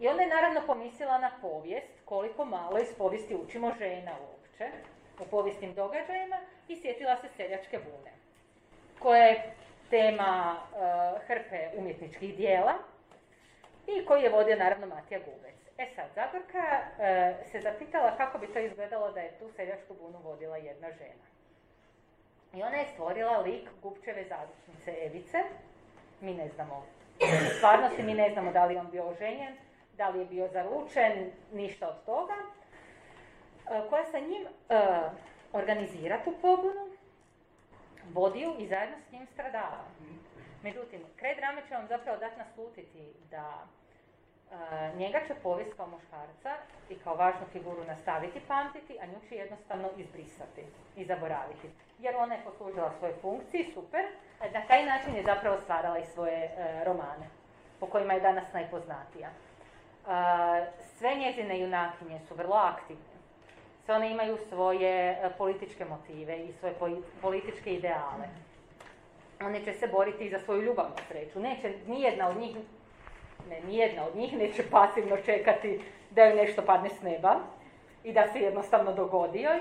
I 0.00 0.08
onda 0.08 0.22
je 0.22 0.28
naravno 0.28 0.60
pomislila 0.66 1.18
na 1.18 1.30
povijest, 1.40 1.92
koliko 2.04 2.44
malo 2.44 2.78
iz 2.78 2.94
povijesti 2.98 3.36
učimo 3.36 3.72
žena 3.78 4.12
uopće, 4.60 4.76
u 5.20 5.24
povijesnim 5.30 5.74
događajima, 5.74 6.36
i 6.68 6.76
sjetila 6.76 7.16
se 7.16 7.28
seljačke 7.36 7.78
bune, 7.78 8.12
koja 8.98 9.24
je 9.24 9.52
tema 9.90 10.56
uh, 10.56 11.22
hrpe 11.26 11.68
umjetničkih 11.76 12.36
dijela 12.36 12.74
i 13.86 14.04
koji 14.04 14.22
je 14.22 14.30
vodio 14.30 14.56
naravno 14.56 14.86
Matija 14.86 15.20
Gubec. 15.20 15.54
E 15.78 15.86
sad, 15.94 16.04
Zagorka 16.14 16.80
uh, 16.80 17.50
se 17.50 17.60
zapitala 17.60 18.16
kako 18.16 18.38
bi 18.38 18.52
to 18.52 18.58
izgledalo 18.58 19.12
da 19.12 19.20
je 19.20 19.38
tu 19.38 19.50
seljačku 19.56 19.94
bunu 20.00 20.18
vodila 20.24 20.56
jedna 20.56 20.90
žena. 20.90 21.26
I 22.54 22.62
ona 22.62 22.76
je 22.76 22.86
stvorila 22.92 23.38
lik 23.38 23.68
Gupčeve 23.82 24.24
zadučnice 24.24 25.06
Evice. 25.06 25.38
Mi 26.20 26.34
ne 26.34 26.48
znamo, 26.48 26.86
u 27.20 27.56
stvarnosti 27.56 28.02
mi 28.02 28.14
ne 28.14 28.30
znamo 28.32 28.52
da 28.52 28.64
li 28.64 28.76
on 28.76 28.90
bio 28.90 29.08
oženjen, 29.08 29.56
da 29.96 30.08
li 30.08 30.18
je 30.18 30.24
bio 30.24 30.48
zaručen, 30.48 31.30
ništa 31.52 31.88
od 31.88 32.04
toga. 32.04 32.34
Uh, 33.70 33.90
koja 33.90 34.04
sa 34.04 34.18
njim 34.18 34.46
organizira 35.52 36.18
tu 36.24 36.32
pobunu, 36.42 36.88
vodi 38.12 38.40
ju 38.40 38.54
i 38.58 38.66
zajedno 38.66 38.96
s 39.08 39.12
njim 39.12 39.26
stradava. 39.26 39.84
Međutim, 40.62 41.00
kraj 41.16 41.34
drame 41.34 41.62
će 41.68 41.74
vam 41.74 41.86
zapravo 41.86 42.18
dati 42.18 42.38
naslutiti 42.38 43.12
da 43.30 43.66
uh, 44.50 44.98
njega 44.98 45.18
će 45.26 45.34
povijest 45.34 45.76
kao 45.76 45.86
muškarca 45.86 46.56
i 46.88 46.94
kao 46.94 47.14
važnu 47.14 47.46
figuru 47.52 47.84
nastaviti 47.84 48.40
pamtiti, 48.48 48.98
a 49.00 49.06
nju 49.06 49.20
će 49.28 49.34
jednostavno 49.34 49.88
izbrisati 49.96 50.64
i 50.96 51.04
zaboraviti. 51.04 51.70
Jer 51.98 52.16
ona 52.16 52.34
je 52.34 52.44
poslužila 52.44 52.92
svoje 52.98 53.14
funkciji, 53.20 53.72
super, 53.74 54.04
a 54.40 54.44
na 54.50 54.66
taj 54.66 54.86
način 54.86 55.14
je 55.14 55.22
zapravo 55.22 55.60
stvarala 55.60 55.98
i 55.98 56.06
svoje 56.06 56.50
romane, 56.84 57.26
po 57.80 57.86
kojima 57.86 58.12
je 58.12 58.20
danas 58.20 58.52
najpoznatija. 58.52 59.28
Sve 60.98 61.14
njezine 61.14 61.60
junakinje 61.60 62.20
su 62.28 62.34
vrlo 62.34 62.56
aktivne 62.56 63.09
sve 63.90 63.96
one 63.96 64.10
imaju 64.10 64.38
svoje 64.48 65.10
e, 65.10 65.30
političke 65.38 65.84
motive 65.84 66.38
i 66.38 66.52
svoje 66.52 66.74
političke 67.20 67.74
ideale. 67.74 68.26
One 69.40 69.64
će 69.64 69.72
se 69.72 69.86
boriti 69.86 70.24
i 70.24 70.30
za 70.30 70.38
svoju 70.38 70.62
ljubavnu 70.62 70.96
sreću. 71.08 71.40
Neće, 71.40 71.72
nijedna 71.86 72.28
od 72.28 72.36
njih, 72.36 72.56
ne, 73.48 73.60
nijedna 73.60 74.06
od 74.06 74.16
njih 74.16 74.32
neće 74.32 74.62
pasivno 74.70 75.16
čekati 75.16 75.80
da 76.10 76.24
joj 76.24 76.34
nešto 76.34 76.62
padne 76.62 76.90
s 76.90 77.02
neba 77.02 77.36
i 78.04 78.12
da 78.12 78.32
se 78.32 78.38
jednostavno 78.38 78.92
dogodi 78.92 79.40
joj. 79.40 79.60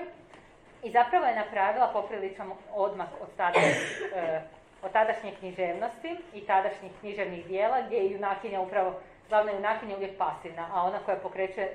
I 0.83 0.91
zapravo 0.91 1.25
je 1.25 1.35
napravila 1.35 1.89
popriličan 1.93 2.51
odmak 2.73 3.09
od, 3.21 3.27
tada, 3.37 3.59
e, 3.59 4.41
od 4.81 4.91
tadašnje 4.91 5.31
književnosti 5.39 6.15
i 6.33 6.41
tadašnjih 6.41 6.91
književnih 6.99 7.45
dijela, 7.45 7.81
gdje 7.81 7.97
je 7.97 8.11
junakinja 8.11 8.61
upravo, 8.61 8.93
glavna 9.29 9.51
junakinja 9.51 9.95
uvijek 9.95 10.17
pasivna, 10.17 10.69
a 10.73 10.83
ona 10.83 10.99
koja 11.05 11.17
pokreće 11.17 11.69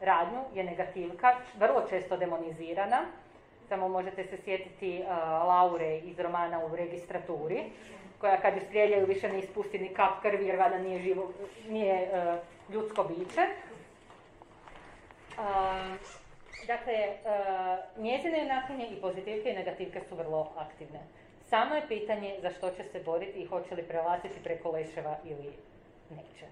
radnju 0.00 0.40
je 0.54 0.64
negativka, 0.64 1.34
vrlo 1.58 1.86
često 1.90 2.16
demonizirana. 2.16 3.00
Samo 3.68 3.88
možete 3.88 4.24
se 4.24 4.36
sjetiti 4.44 5.02
uh, 5.02 5.08
Laure 5.48 5.98
iz 5.98 6.18
romana 6.18 6.64
u 6.64 6.76
registraturi, 6.76 7.62
koja 8.20 8.40
kad 8.40 8.54
ju 8.54 8.60
strijeljaju 8.60 9.06
više 9.06 9.28
ne 9.28 9.38
ispusti 9.38 9.78
ni 9.78 9.88
kap 9.88 10.22
krvi 10.22 10.46
jer 10.46 10.58
vada 10.58 10.78
nije, 10.78 10.98
živo, 10.98 11.30
nije 11.68 12.08
uh, 12.12 12.38
ljudsko 12.74 13.04
biće. 13.04 13.40
Uh, 15.38 15.44
dakle, 16.66 16.94
uh, 16.94 18.02
njezine 18.02 18.42
junakinje 18.42 18.86
i 18.86 19.00
pozitivke 19.00 19.50
i 19.50 19.56
negativke 19.56 20.00
su 20.08 20.16
vrlo 20.16 20.52
aktivne. 20.56 21.00
Samo 21.48 21.74
je 21.74 21.88
pitanje 21.88 22.36
za 22.42 22.50
što 22.50 22.70
će 22.70 22.84
se 22.84 23.00
boriti 23.04 23.38
i 23.38 23.46
hoće 23.46 23.74
li 23.74 23.82
prelaziti 23.82 24.42
preko 24.44 24.70
leševa 24.70 25.16
ili 25.24 25.52
neće 26.10 26.46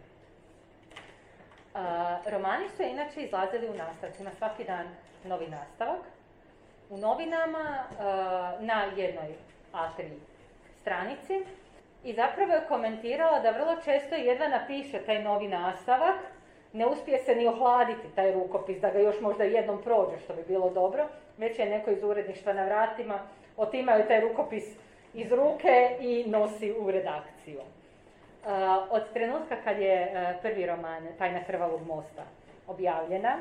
romani 2.27 2.69
su 2.77 2.83
inače 2.83 3.23
izlazili 3.23 3.69
u 3.69 3.75
nastavcima, 3.75 4.31
svaki 4.38 4.64
dan 4.64 4.87
novi 5.25 5.47
nastavak. 5.47 6.01
U 6.91 6.97
novinama 6.97 7.85
na 8.61 8.83
jednoj 8.97 9.35
A3 9.73 10.09
stranici 10.81 11.45
i 12.05 12.12
zapravo 12.12 12.53
je 12.53 12.67
komentirala 12.69 13.41
da 13.41 13.51
vrlo 13.51 13.77
često 13.85 14.14
jedva 14.14 14.49
napiše 14.49 14.99
taj 14.99 15.23
novi 15.23 15.49
nastavak, 15.49 16.17
ne 16.73 16.87
uspije 16.87 17.19
se 17.19 17.35
ni 17.35 17.47
ohladiti 17.47 18.09
taj 18.14 18.33
rukopis, 18.33 18.81
da 18.81 18.91
ga 18.91 18.99
još 18.99 19.21
možda 19.21 19.45
jednom 19.45 19.83
prođe, 19.83 20.19
što 20.25 20.35
bi 20.35 20.43
bilo 20.49 20.71
dobro. 20.71 21.09
Već 21.38 21.59
je 21.59 21.67
neko 21.67 21.91
iz 21.91 22.03
uredništva 22.03 22.53
na 22.53 22.64
vratima, 22.64 23.19
otimaju 23.57 24.05
taj 24.09 24.21
rukopis 24.21 24.64
iz 25.14 25.33
ruke 25.33 25.97
i 26.01 26.25
nosi 26.27 26.73
u 26.73 26.91
redakciju. 26.91 27.61
Uh, 28.44 28.53
od 28.90 29.12
trenutka 29.12 29.57
kad 29.64 29.79
je 29.79 30.12
uh, 30.12 30.42
prvi 30.42 30.66
roman 30.66 31.07
Tajna 31.18 31.44
krvavog 31.44 31.87
mosta 31.87 32.22
objavljena, 32.66 33.38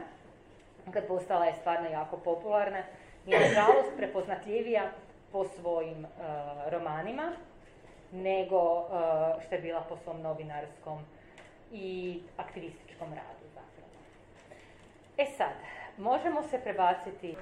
kad 0.93 1.07
postala 1.07 1.45
je 1.45 1.53
stvarno 1.53 1.89
jako 1.89 2.17
popularna 2.17 2.83
i 3.25 3.31
nažalost 3.31 3.89
prepoznatljivija 3.97 4.91
po 5.31 5.45
svojim 5.45 6.05
e, 6.05 6.09
romanima 6.69 7.31
nego 8.11 8.85
što 9.45 9.55
je 9.55 9.61
bila 9.61 9.81
po 9.89 9.97
svom 9.97 10.21
novinarskom 10.21 10.99
i 11.71 12.19
aktivističkom 12.37 13.07
radu 13.07 13.45
zapravo. 13.53 13.89
E 15.17 15.25
sad, 15.25 15.53
možemo 15.97 16.43
se 16.43 16.59
prebaciti 16.59 17.35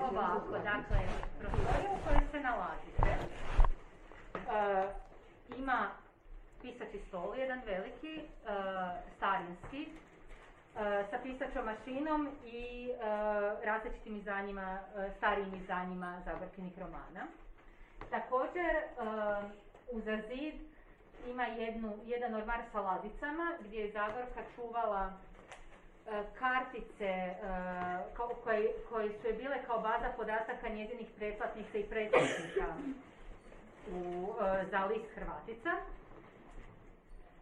ovako, 0.00 0.52
dakle, 0.52 1.00
prostorija 1.40 1.90
u 1.92 1.98
kojoj 2.04 2.20
se 2.30 2.40
nalazite 2.40 3.10
e, 4.34 4.88
ima 5.56 5.88
pisaći 6.62 7.00
stol, 7.08 7.34
jedan 7.36 7.60
veliki, 7.66 8.16
e, 8.16 8.22
starinski, 9.16 9.82
e, 9.82 11.04
sa 11.10 11.18
pisačom 11.22 11.64
mašinom 11.64 12.28
i 12.46 12.90
različitim 13.64 14.16
izdanjima, 14.16 14.78
starijim 15.16 15.54
izdanjima 15.54 16.20
Zagorkinih 16.24 16.78
romana. 16.78 17.26
Također, 18.10 18.76
uza 19.92 20.16
zid 20.28 20.54
ima 21.26 21.42
jednu, 21.42 21.92
jedan 22.04 22.34
ormar 22.34 22.60
sa 22.72 22.80
ladicama 22.80 23.52
gdje 23.60 23.78
je 23.80 23.92
Zagorka 23.92 24.42
čuvala 24.54 25.12
E, 25.27 25.27
kartice 26.38 27.04
e, 27.04 27.34
koje, 28.44 28.72
koje 28.88 29.20
su 29.20 29.26
je 29.26 29.32
bile 29.32 29.62
kao 29.66 29.78
baza 29.80 30.12
podataka 30.16 30.68
njezinih 30.68 31.08
pretplatnica 31.16 31.78
i 31.78 31.82
pretplatnika 31.82 32.66
u, 33.92 34.28
e, 34.40 34.64
za 34.70 34.84
list 34.84 35.14
Hrvatica. 35.14 35.70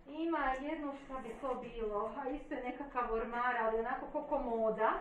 Ima 0.07 0.55
jedno 0.61 0.95
što 1.05 1.19
bi 1.19 1.35
to 1.41 1.55
bilo, 1.55 2.13
a 2.19 2.31
isto 2.31 2.55
je 2.55 2.65
nekakav 2.65 3.13
ormar, 3.13 3.57
ali 3.61 3.79
onako 3.79 4.07
ko 4.07 4.23
komoda. 4.23 4.93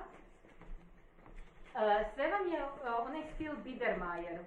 Sve 2.16 2.28
vam 2.32 2.48
je 2.52 2.66
onaj 3.08 3.22
stil 3.36 3.54
Biedermeier. 3.64 4.40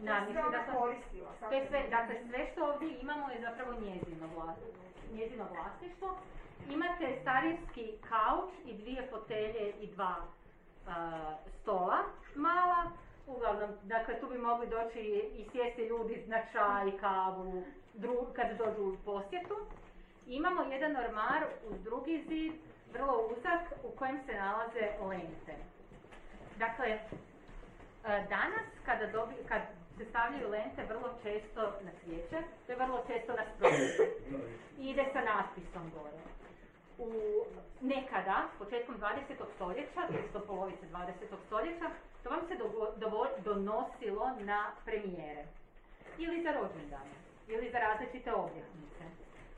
Na, 0.00 0.26
sve 0.26 0.42
dakle, 0.50 0.74
koristila. 0.78 1.30
Sve, 1.38 1.66
sve, 1.68 1.88
dakle, 1.90 2.16
sve 2.28 2.48
što 2.52 2.66
ovdje 2.66 2.98
imamo 3.02 3.30
je 3.30 3.40
zapravo 3.40 3.72
njezino, 3.72 4.54
njezino 5.12 5.44
vlasništvo. 5.54 6.16
Imate 6.70 7.18
starinski 7.22 7.92
kauč 8.08 8.50
i 8.64 8.74
dvije 8.74 9.08
fotelje 9.10 9.72
i 9.80 9.86
dva 9.86 10.16
stola 11.62 11.98
mala. 12.34 12.90
Uglavnom, 13.26 13.70
dakle, 13.82 14.20
tu 14.20 14.26
bi 14.26 14.38
mogli 14.38 14.66
doći 14.66 15.00
i 15.38 15.48
sjesti 15.52 15.82
ljudi 15.82 16.24
na 16.26 16.38
čaj, 16.52 16.98
kavu, 17.00 17.64
dru, 17.94 18.26
kad 18.36 18.58
dođu 18.58 18.82
u 18.82 18.96
posjetu. 19.04 19.56
Imamo 20.26 20.62
jedan 20.62 20.96
ormar 20.96 21.44
uz 21.68 21.82
drugi 21.82 22.24
zid, 22.28 22.52
vrlo 22.92 23.28
uzak, 23.30 23.60
u 23.84 23.96
kojem 23.96 24.20
se 24.26 24.34
nalaze 24.34 25.08
lente. 25.08 25.54
Dakle, 26.58 26.98
danas 28.28 28.66
kada, 28.84 29.06
dobi, 29.06 29.34
kad 29.48 29.62
se 29.98 30.04
stavljaju 30.04 30.50
lente 30.50 30.84
vrlo 30.88 31.08
često 31.22 31.60
na 31.60 31.90
svijeće, 32.04 32.38
to 32.66 32.72
je 32.72 32.78
vrlo 32.78 33.04
često 33.06 33.32
na 33.32 33.44
I 34.78 34.90
ide 34.90 35.04
sa 35.12 35.20
natpisom 35.20 35.90
gore 35.94 36.22
u 36.98 37.10
nekada, 37.80 38.48
početkom 38.58 38.94
20. 39.00 39.44
stoljeća, 39.54 40.00
do 40.32 40.40
polovice 40.40 40.86
20. 40.92 41.12
stoljeća, 41.46 41.90
to 42.22 42.30
vam 42.30 42.40
se 42.48 42.54
donosilo 43.44 44.30
na 44.40 44.70
premijere. 44.84 45.44
Ili 46.18 46.42
za 46.42 46.52
rođendane, 46.52 47.16
ili 47.48 47.70
za 47.70 47.78
različite 47.78 48.32
obljetnice. 48.32 49.04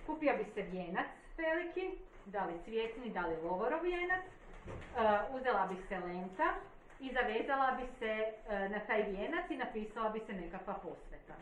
Kupio 0.06 0.32
bi 0.36 0.44
se 0.54 0.62
vijenac 0.62 1.06
veliki, 1.36 1.98
da 2.26 2.44
li 2.44 2.52
cvjetni, 2.64 3.10
da 3.10 3.20
li 3.20 3.36
lovorov 3.42 3.82
vijenac, 3.82 4.24
uh, 4.24 5.40
uzela 5.40 5.66
bi 5.66 5.76
se 5.88 5.98
lenta 5.98 6.54
i 7.00 7.12
zavezala 7.12 7.72
bi 7.72 7.86
se 7.98 8.12
uh, 8.26 8.70
na 8.70 8.80
taj 8.80 9.02
vijenac 9.02 9.50
i 9.50 9.56
napisala 9.56 10.08
bi 10.10 10.20
se 10.26 10.32
nekakva 10.32 10.74
posveta. 10.74 11.34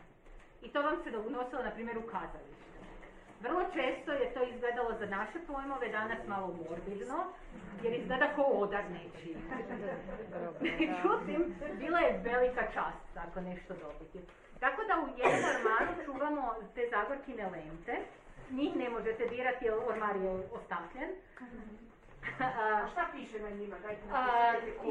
I 0.61 0.69
to 0.69 0.81
vam 0.81 1.03
se 1.03 1.11
donosilo, 1.11 1.63
na 1.63 1.71
primjer, 1.71 1.97
u 1.97 2.01
kazalištu. 2.01 2.67
Vrlo 3.41 3.61
često 3.73 4.11
je 4.11 4.33
to 4.33 4.43
izgledalo 4.43 4.97
za 4.99 5.05
naše 5.05 5.39
pojmove 5.47 5.89
danas 5.89 6.17
malo 6.27 6.47
morbidno, 6.47 7.25
jer 7.83 7.93
izgleda 7.93 8.27
kao 8.35 8.45
odar 8.45 8.83
nečiji. 8.91 9.37
Međutim, 10.61 11.55
bila 11.79 11.99
je 11.99 12.21
velika 12.23 12.61
čast 12.61 13.03
tako 13.13 13.41
nešto 13.41 13.73
dobiti. 13.73 14.19
Tako 14.59 14.81
da 14.83 14.93
u 14.95 15.07
jednom 15.17 15.43
ormaru 15.55 16.05
čuvamo 16.05 16.55
te 16.75 16.81
zagorkine 16.91 17.49
lente. 17.49 17.95
Njih 18.51 18.75
ne 18.75 18.89
možete 18.89 19.25
dirati 19.25 19.65
jer 19.65 19.73
ormar 19.73 20.15
je 20.15 20.29
ostakljen. 20.29 21.09
A 22.39 22.87
šta 22.91 23.07
piše 23.11 23.39
na 23.39 23.49
njima? 23.49 23.75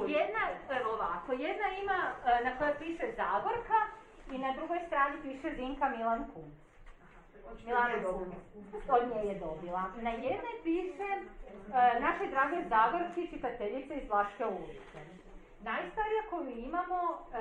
jedna, 0.09 0.41
evo 0.81 0.93
ovako, 0.93 1.33
jedna 1.33 1.69
ima 1.83 2.13
na 2.45 2.59
kojoj 2.59 2.75
piše 2.79 3.07
Zagorka 3.17 3.81
i 4.33 4.39
na 4.39 4.53
drugoj 4.53 4.79
strani 4.87 5.17
piše 5.23 5.57
Zinka 5.57 5.89
Milan 5.89 6.25
Kunc. 6.35 6.55
Od 8.89 9.09
nje 9.09 9.29
je 9.29 9.39
dobila. 9.39 9.85
Na 10.03 10.11
jednoj 10.11 10.57
piše 10.63 11.11
uh, 11.21 11.75
naše 12.01 12.27
drage 12.31 12.57
Zagorci, 12.69 13.31
čitateljice 13.31 13.95
iz 13.95 14.09
Vlaške 14.09 14.45
ulice. 14.47 14.99
Najstarija 15.61 16.23
koju 16.31 16.51
imamo 16.51 17.01
uh, 17.11 17.37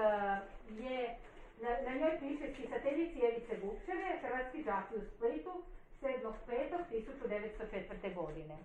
je, 0.79 1.15
na, 1.61 1.69
na 1.89 1.97
njoj 1.99 2.19
piše 2.19 2.55
čitateljici 2.55 3.19
Jevice 3.19 3.57
Vukčeve, 3.63 4.17
hrvatski 4.21 4.63
đaki 4.63 4.95
u 4.95 5.01
Splitu, 5.01 5.63
7.5.1904. 6.05 8.13
godine. 8.13 8.57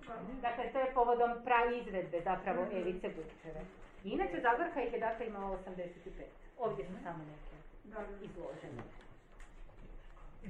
Dakle, 0.43 0.73
to 0.73 0.79
je 0.79 0.95
povodom 0.95 1.31
izvedbe 1.81 2.21
zapravo 2.25 2.67
Evice 2.73 3.09
Vukčeve. 3.09 3.61
Inače, 4.05 4.41
Zagorka 4.41 4.83
ih 4.83 4.93
je 4.93 5.01
dakle 5.01 5.27
imala 5.27 5.59
85. 5.59 5.61
Ovdje 6.59 6.85
su 6.85 6.93
samo 7.05 7.25
neke 7.25 7.57
izložene. 8.25 8.83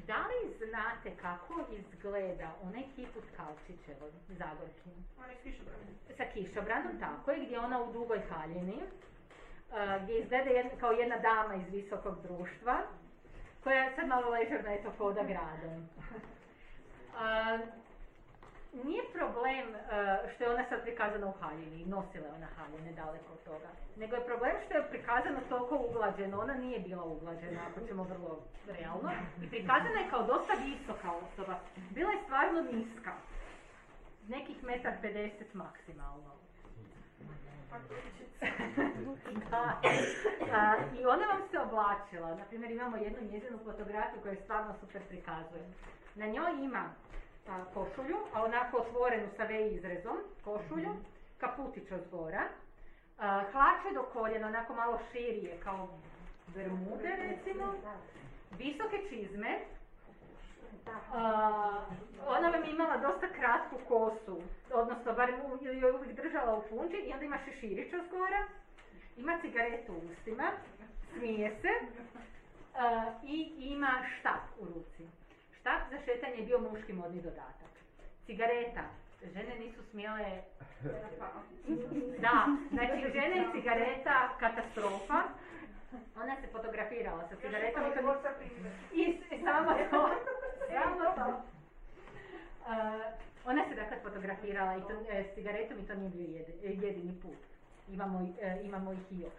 Da 0.07 0.27
li 0.29 0.55
znate 0.69 1.17
kako 1.23 1.55
izgleda 1.71 2.51
onaj 2.63 2.83
kip 2.97 3.17
u 3.17 3.21
Tkalčićevoj 3.21 4.11
Zagorki? 4.29 4.91
Onaj 5.19 5.35
s 5.35 5.43
kišobranom. 5.43 5.95
Sa 6.17 6.25
kišobranom, 6.25 7.01
tako 7.01 7.31
je, 7.31 7.45
gdje 7.45 7.55
je 7.55 7.61
ona 7.61 7.83
u 7.83 7.93
dugoj 7.93 8.21
haljini, 8.31 8.79
uh, 8.83 10.03
gdje 10.03 10.19
izgleda 10.19 10.51
jedna, 10.51 10.71
kao 10.81 10.93
jedna 10.93 11.19
dama 11.19 11.55
iz 11.55 11.73
visokog 11.73 12.23
društva, 12.23 12.83
koja 13.65 13.95
sad 13.97 14.09
malo 14.09 14.31
ležerna 14.31 14.71
je 14.71 14.83
to 14.83 14.91
hoda 14.99 15.23
gradom. 15.23 15.89
Nije 18.73 19.03
problem 19.13 19.67
uh, 19.69 20.31
što 20.31 20.45
je 20.45 20.51
ona 20.51 20.65
sad 20.69 20.83
prikazana 20.83 21.27
u 21.27 21.33
haljini, 21.41 21.87
nosila 21.87 22.27
je 22.27 22.33
ona 22.33 22.47
haljine 22.57 22.93
daleko 22.93 23.33
od 23.33 23.43
toga, 23.45 23.69
nego 23.97 24.17
je 24.17 24.25
problem 24.27 24.53
što 24.65 24.75
je 24.75 24.89
prikazano 24.91 25.41
toliko 25.49 25.77
uglađeno, 25.89 26.41
ona 26.41 26.55
nije 26.55 26.81
bila 26.81 27.05
uglađena, 27.05 27.61
ako 27.71 27.87
ćemo 27.87 28.03
vrlo 28.03 28.41
realno, 28.67 29.11
i 29.43 29.49
prikazana 29.49 29.99
je 30.01 30.11
kao 30.11 30.23
dosta 30.23 30.53
visoka 30.65 31.11
osoba, 31.13 31.55
bila 31.91 32.11
je 32.11 32.23
stvarno 32.25 32.63
niska, 32.63 33.13
nekih 34.29 34.63
metar 34.63 34.93
50 35.03 35.31
maksimalno. 35.53 36.40
Da. 39.51 39.81
A, 40.53 40.77
I 41.01 41.07
ona 41.07 41.27
vam 41.27 41.43
se 41.51 41.59
oblačila, 41.59 42.35
na 42.35 42.45
primjer 42.45 42.71
imamo 42.71 42.97
jednu 42.97 43.19
njezinu 43.33 43.59
fotografiju 43.65 44.21
koja 44.23 44.33
je 44.33 44.41
stvarno 44.43 44.75
super 44.81 45.03
prikazuje. 45.09 45.65
Na 46.15 46.27
njoj 46.27 46.53
ima 46.65 46.85
a, 47.49 47.65
košulju, 47.75 48.17
a 48.35 48.45
onako 48.45 48.77
otvorenu 48.77 49.29
sa 49.37 49.45
V 49.45 49.71
izrezom, 49.71 50.17
košulju, 50.45 50.91
kaputić 51.39 51.91
od 51.91 52.01
zgora, 52.07 52.49
hlače 53.53 53.95
do 53.95 54.03
koljena, 54.03 54.47
onako 54.47 54.75
malo 54.75 54.99
širije, 55.13 55.61
kao 55.65 55.89
bermude 56.55 57.17
recimo, 57.17 57.75
visoke 58.59 58.99
čizme, 59.09 59.59
ona 62.27 62.49
vam 62.49 62.65
je 62.65 62.71
imala 62.71 62.97
dosta 62.97 63.29
kratku 63.29 63.77
kosu, 63.89 64.43
odnosno 64.73 65.13
bar 65.13 65.29
ju 65.61 65.73
je 65.73 65.93
uvijek 65.93 66.17
držala 66.17 66.57
u 66.57 66.63
punči 66.69 66.97
i 66.97 67.13
onda 67.13 67.25
ima 67.25 67.39
šeširić 67.45 67.93
od 67.93 68.07
zgora, 68.07 68.47
ima 69.17 69.39
cigaretu 69.41 69.93
u 69.93 70.03
ustima, 70.13 70.51
smije 71.13 71.57
se 71.61 71.69
i 73.23 73.53
ima 73.59 74.05
štap 74.19 74.45
u 74.61 74.65
ruci. 74.65 75.09
Štap 75.61 75.81
za 75.91 75.99
šetanje 76.05 76.37
je 76.37 76.47
bio 76.47 76.59
muški 76.59 76.93
modni 76.93 77.23
dodatak. 77.23 77.71
Cigareta. 78.27 78.83
Žene 79.33 79.59
nisu 79.59 79.83
smjele... 79.91 80.43
Da, 82.19 82.47
znači 82.71 83.13
žene 83.13 83.45
i 83.45 83.53
cigareta 83.53 84.29
katastrofa. 84.41 85.23
Ona 86.17 86.37
se 86.41 86.47
fotografirala 86.47 87.29
sa 87.29 87.37
cigaretom 87.37 87.83
i 87.87 87.95
to... 87.95 88.01
I 88.93 89.23
samo 89.45 89.71
to. 89.91 90.11
Samo 90.69 91.05
to. 91.17 91.43
ona 93.45 93.65
se 93.69 93.75
dakle 93.75 93.97
fotografirala 94.03 94.77
i 94.77 94.81
to, 94.81 94.93
e, 95.11 95.25
s 95.25 95.35
cigaretom 95.35 95.79
i 95.79 95.87
to 95.87 95.95
nije 95.95 96.11
bio 96.11 96.89
jedini 96.89 97.15
put. 97.23 97.39
Imamo, 97.89 98.29
e, 98.41 98.61
imamo 98.63 98.93
ih 98.93 99.13
i 99.13 99.21
još. 99.21 99.33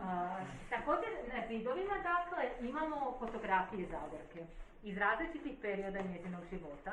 A, 0.00 0.36
također 0.70 1.10
na 1.34 1.46
zidovima 1.48 1.94
dakle 1.94 2.68
imamo 2.68 3.16
fotografije 3.18 3.86
Zagorke 3.86 4.46
iz 4.82 4.98
različitih 4.98 5.58
perioda 5.62 6.00
njezinog 6.00 6.44
života. 6.50 6.92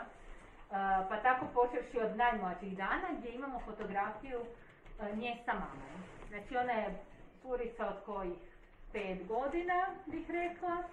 A, 0.72 1.06
pa 1.10 1.18
tako 1.18 1.46
počevši 1.54 2.00
od 2.00 2.18
najmlađih 2.18 2.78
dana 2.78 3.08
gdje 3.18 3.30
imamo 3.30 3.60
fotografiju 3.60 4.40
a, 5.00 5.10
nje 5.12 5.38
sa 5.46 5.54
mamom. 5.54 6.04
Znači 6.30 6.58
ona 6.58 6.72
je 6.72 7.00
curica 7.42 7.88
od 7.88 8.04
kojih 8.06 8.40
pet 8.92 9.28
godina 9.28 9.86
bih 10.06 10.30
rekla, 10.30 10.84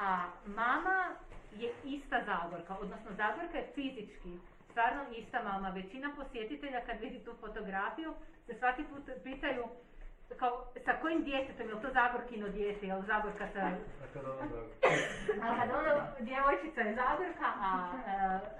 a 0.00 0.26
mama 0.46 1.14
je 1.52 1.72
ista 1.84 2.20
Zagorka, 2.26 2.76
odnosno 2.80 3.10
Zagorka 3.16 3.58
je 3.58 3.70
fizički 3.74 4.38
stvarno 4.70 5.02
ista 5.16 5.42
mama. 5.42 5.68
Većina 5.68 6.10
posjetitelja 6.16 6.80
kad 6.86 7.00
vidi 7.00 7.18
tu 7.24 7.32
fotografiju 7.40 8.14
se 8.46 8.54
svaki 8.58 8.84
put 8.84 9.02
pitaju 9.24 9.64
kao, 10.38 10.66
sa 10.84 10.92
kojim 11.00 11.24
djetetom, 11.24 11.68
je 11.68 11.74
li 11.74 11.82
to 11.82 11.90
Zagorkino 11.92 12.48
dijete, 12.48 12.86
je 12.86 12.94
li 12.94 13.06
Zagorka 13.06 13.48
sa... 13.52 13.60
A 15.42 15.60
kad 15.60 15.70
ono, 15.70 16.02
djevojčica 16.20 16.80
je 16.80 16.94
Zagorka, 16.94 17.48
a 17.60 17.88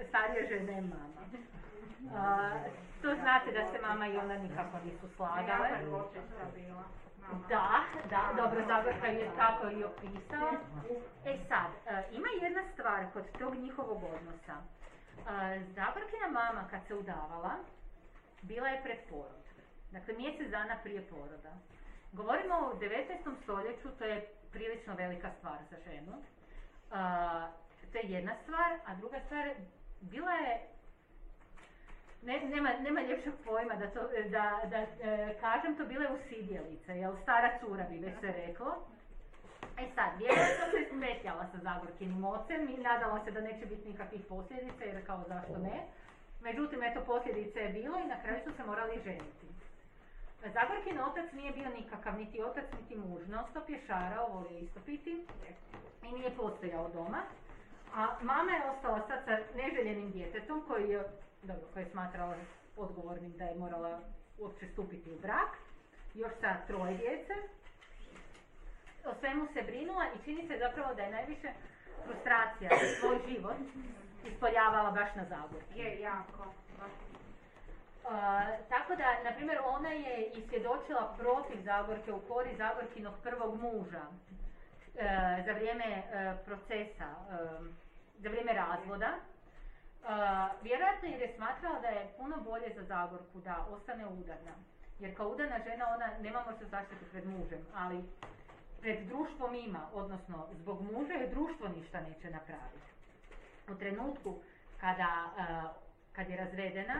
e, 0.01 0.05
starija 0.09 0.49
žena 0.49 0.73
je 0.73 0.81
mama. 0.81 1.23
A, 2.15 2.32
znate 3.23 3.53
da 3.53 3.63
se 3.71 3.79
mama 3.87 4.07
i 4.07 4.17
ona 4.19 4.37
nikako 4.39 4.77
nisu 4.85 5.09
slagale. 5.17 5.69
Da, 7.49 7.85
da, 8.11 8.43
dobro, 8.43 8.65
Zagorka 8.67 9.07
je 9.07 9.31
tako 9.37 9.71
i 9.71 9.85
opisala. 9.85 10.53
E 11.25 11.39
sad, 11.49 11.71
e, 11.87 12.05
ima 12.13 12.29
jedna 12.43 12.63
stvar 12.73 13.07
kod 13.13 13.25
tog 13.39 13.55
njihovog 13.55 14.03
odnosa. 14.05 14.57
E, 14.57 15.65
Zagorkina 15.75 16.29
mama 16.29 16.69
kad 16.71 16.81
se 16.87 16.95
udavala, 16.95 17.55
bila 18.43 18.69
je 18.69 18.83
pred 18.83 18.99
porod. 19.11 19.43
Dakle, 19.91 20.15
mjesec 20.15 20.51
dana 20.51 20.77
prije 20.83 21.03
poroda. 21.03 21.53
Govorimo 22.13 22.55
o 22.55 22.75
19. 22.75 23.43
stoljeću, 23.43 23.89
to 23.99 24.05
je 24.05 24.27
prilično 24.53 24.95
velika 24.95 25.31
stvar 25.39 25.59
za 25.71 25.77
ženu. 25.85 26.13
E, 26.13 26.23
to 27.93 27.99
je 27.99 28.11
jedna 28.13 28.33
stvar, 28.43 28.73
a 28.87 28.95
druga 28.95 29.21
stvar, 29.27 29.51
bila 30.01 30.33
je 30.33 30.72
ne, 32.23 32.41
nema, 32.41 32.71
nema 32.81 33.01
ljepšeg 33.01 33.33
pojma 33.45 33.75
da, 33.75 33.91
to, 33.91 34.01
da, 34.29 34.61
da 34.71 34.79
e, 34.79 35.37
kažem, 35.41 35.77
to 35.77 35.87
bile 35.87 36.07
usidjelice, 36.13 36.93
jel 36.93 37.13
stara 37.23 37.59
cura 37.61 37.85
bi 37.91 37.99
već 37.99 38.15
se 38.21 38.33
reklo. 38.33 38.87
E 39.79 39.85
sad, 39.95 40.11
vjerojatno 40.19 40.65
se 40.71 40.89
smetjala 40.91 41.47
sa 41.53 41.59
Zagorkinim 41.59 42.25
ocem 42.25 42.69
i 42.69 42.77
nadala 42.77 43.25
se 43.25 43.31
da 43.31 43.41
neće 43.41 43.67
biti 43.67 43.89
nikakvih 43.89 44.21
posljedica, 44.29 44.85
jer 44.85 45.07
kao 45.07 45.25
zašto 45.29 45.59
ne. 45.59 45.87
Međutim, 46.41 46.83
eto, 46.83 47.01
posljedice 47.07 47.59
je 47.61 47.69
bilo 47.69 47.99
i 47.99 48.07
na 48.07 48.23
kraju 48.23 48.41
su 48.45 48.57
se 48.57 48.65
morali 48.65 49.01
ženiti. 49.05 49.47
Zagorkin 50.43 51.01
otac 51.01 51.33
nije 51.33 51.53
bio 51.53 51.69
nikakav, 51.69 52.19
niti 52.19 52.43
otac, 52.43 52.65
niti 52.81 52.97
muž. 52.97 53.29
Non 53.29 53.45
stop 53.51 53.69
je 53.69 53.81
šarao, 53.87 54.29
volio 54.29 54.59
istopiti 54.59 55.27
i 56.03 56.13
nije 56.13 56.31
postojao 56.31 56.89
doma. 56.89 57.23
A 57.95 58.07
mama 58.21 58.53
je 58.53 58.71
ostala 58.71 59.07
sad 59.09 59.25
sa 59.25 59.57
neželjenim 59.57 60.11
djetetom 60.11 60.65
koji 60.69 60.91
je, 60.91 61.05
dobro, 61.43 61.67
koji 61.73 61.83
je 61.83 61.91
smatrala 61.91 62.35
odgovornim 62.77 63.33
da 63.33 63.45
je 63.45 63.59
morala 63.59 64.01
uopće 64.39 64.67
stupiti 64.73 65.11
u 65.11 65.19
brak, 65.23 65.51
još 66.15 66.33
sa 66.41 66.57
troje 66.67 66.97
djece. 66.97 67.35
O 69.05 69.15
svemu 69.21 69.47
se 69.53 69.63
brinula 69.63 70.05
i 70.05 70.25
čini 70.25 70.49
se 70.49 70.59
zapravo 70.59 70.95
da 70.95 71.03
je 71.03 71.11
najviše 71.11 71.53
frustracija 72.05 72.71
za 72.71 73.01
svoj 73.01 73.19
život 73.29 73.57
ispoljavala 74.25 74.91
baš 74.91 75.15
na 75.15 75.25
Zagorki. 75.25 75.79
Je, 75.79 76.01
jako. 76.01 76.43
Uh, 78.05 78.11
tako 78.69 78.97
da, 78.97 79.23
na 79.25 79.33
primjer, 79.37 79.59
ona 79.65 79.89
je 79.89 80.27
i 80.27 80.49
svjedočila 80.49 81.15
protiv 81.19 81.63
Zagorke 81.65 82.13
u 82.13 82.21
kori 82.21 82.57
Zagorkinog 82.57 83.15
prvog 83.23 83.61
muža 83.61 84.03
uh, 84.03 85.01
za 85.47 85.53
vrijeme 85.53 86.03
uh, 86.03 86.45
procesa, 86.45 87.09
um, 87.09 87.75
za 88.19 88.29
vrijeme 88.29 88.53
razvoda. 88.53 89.15
Vjerojatno 90.63 91.09
jer 91.09 91.21
je 91.21 91.35
smatrala 91.37 91.81
da 91.81 91.89
je 91.89 92.13
puno 92.17 92.37
bolje 92.41 92.75
za 92.77 92.83
Zagorku 92.83 93.41
da 93.41 93.67
ostane 93.71 94.07
udarna. 94.07 94.53
Jer 94.99 95.17
kao 95.17 95.29
udana 95.29 95.59
žena 95.65 95.87
ona 95.95 96.11
nema 96.21 96.45
možda 96.51 96.67
zaštitu 96.67 97.05
pred 97.13 97.27
mužem, 97.27 97.67
ali 97.75 98.05
pred 98.81 99.07
društvom 99.07 99.55
ima, 99.55 99.89
odnosno 99.95 100.47
zbog 100.53 100.81
muža 100.83 101.13
je 101.13 101.29
društvo 101.29 101.69
ništa 101.69 102.01
neće 102.01 102.31
napraviti. 102.31 102.89
U 103.69 103.75
trenutku 103.75 104.35
kada, 104.81 105.31
kad 106.13 106.31
je 106.31 106.37
razvedena, 106.37 106.95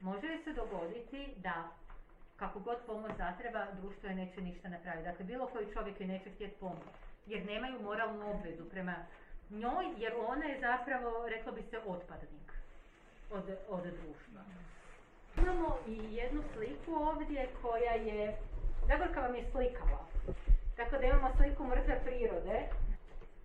može 0.00 0.26
li 0.26 0.44
se 0.44 0.52
dogoditi 0.52 1.34
da 1.36 1.68
kako 2.36 2.60
god 2.60 2.78
pomoć 2.86 3.12
zatreba, 3.16 3.66
društvo 3.72 4.08
je 4.08 4.14
neće 4.14 4.40
ništa 4.40 4.68
napraviti. 4.68 5.08
Dakle, 5.08 5.24
bilo 5.24 5.46
koji 5.46 5.72
čovjek 5.72 6.00
je 6.00 6.06
neće 6.06 6.30
htjeti 6.30 6.56
pomoć, 6.60 6.94
jer 7.26 7.46
nemaju 7.46 7.82
moralnu 7.82 8.30
obvezu 8.30 8.64
prema 8.70 8.94
njoj, 9.50 9.84
jer 9.96 10.12
ona 10.26 10.44
je 10.44 10.60
zapravo, 10.60 11.28
reklo 11.28 11.52
bi 11.52 11.62
se, 11.62 11.78
otpadnik 11.86 12.52
od, 13.30 13.44
od 13.68 13.82
društva. 13.82 14.42
Imamo 15.36 15.78
i 15.86 16.14
jednu 16.14 16.42
sliku 16.54 16.94
ovdje 16.94 17.48
koja 17.62 17.92
je, 17.92 18.36
Zagorka 18.88 19.20
vam 19.20 19.34
je 19.34 19.50
slikala, 19.52 20.06
tako 20.76 20.96
da 20.98 21.06
imamo 21.06 21.30
sliku 21.36 21.64
mrtve 21.64 22.00
prirode, 22.04 22.68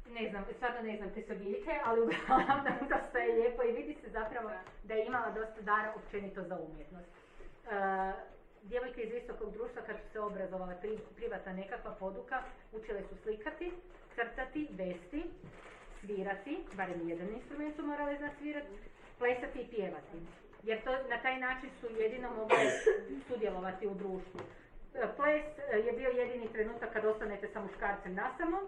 ne 0.10 0.30
znam, 0.30 0.46
stvarno 0.56 0.82
ne 0.82 0.98
znam 0.98 1.10
te 1.10 1.22
su 1.22 1.36
biljke, 1.44 1.80
ali 1.86 2.02
uglavnom 2.06 2.78
dosta 2.90 3.20
je 3.20 3.36
lijepo 3.36 3.64
i 3.64 3.72
vidi 3.72 3.98
se 4.02 4.10
zapravo 4.10 4.50
da 4.84 4.94
je 4.94 5.06
imala 5.06 5.32
dosta 5.32 5.62
dara 5.62 5.94
općenito 5.96 6.44
za 6.44 6.58
umjetnost. 6.60 7.10
E, 7.10 8.14
djevojke 8.64 9.02
iz 9.02 9.14
visokog 9.14 9.54
društva 9.54 9.82
kad 9.82 9.96
su 9.98 10.12
se 10.12 10.20
obrazovale 10.20 10.76
pri, 10.82 11.00
privatna 11.16 11.54
nekakva 11.54 11.92
poduka, 11.92 12.44
učile 12.72 13.02
su 13.02 13.16
slikati, 13.24 13.72
crtati, 14.16 14.68
vesti, 14.72 15.24
svirati, 16.02 16.58
barem 16.78 17.10
jedan 17.10 17.30
instrument 17.30 17.76
su 17.76 17.86
morale 17.86 18.18
znati 18.18 18.36
svirati, 18.40 18.68
plesati 19.18 19.60
i 19.62 19.68
pjevati. 19.68 20.18
Jer 20.64 20.84
to, 20.84 20.92
na 21.10 21.22
taj 21.22 21.40
način 21.40 21.70
su 21.80 21.88
jedino 22.02 22.30
mogli 22.36 22.58
sudjelovati 23.28 23.88
u 23.88 23.94
društvu. 23.94 24.40
E, 24.96 25.08
Ples 25.18 25.46
e, 25.72 25.78
je 25.78 25.92
bio 25.92 26.10
jedini 26.10 26.48
trenutak 26.54 26.94
kad 26.94 27.06
ostanete 27.06 27.48
sa 27.54 27.62
muškarcem 27.62 28.14
nasamo, 28.14 28.60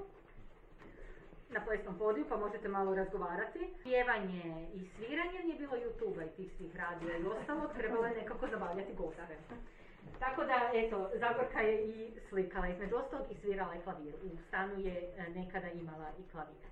na 1.50 1.62
plesnom 1.66 1.98
podiju, 1.98 2.26
pa 2.30 2.38
možete 2.38 2.68
malo 2.68 2.96
razgovarati. 2.96 3.60
Pjevanje 3.84 4.68
i 4.74 4.90
sviranje 4.96 5.40
nije 5.44 5.58
bilo 5.58 5.76
YouTube-a 5.76 6.24
i 6.24 6.30
tih 6.30 6.52
svih 6.58 6.76
radija 6.76 7.18
i 7.18 7.26
ostalo, 7.26 7.68
trebalo 7.78 8.06
je 8.06 8.16
nekako 8.16 8.48
zabavljati 8.48 8.94
goste. 8.94 9.36
Tako 10.20 10.44
da, 10.44 10.72
eto, 10.74 11.10
Zagorka 11.14 11.60
je 11.60 11.86
i 11.86 12.12
slikala, 12.30 12.68
između 12.68 12.96
ostalog 12.96 13.28
i 13.32 13.36
svirala 13.36 13.74
je 13.74 13.82
klavir. 13.82 14.14
U 14.24 14.38
stanu 14.48 14.80
je 14.80 15.14
e, 15.18 15.30
nekada 15.30 15.70
imala 15.70 16.12
i 16.20 16.32
klavir. 16.32 16.71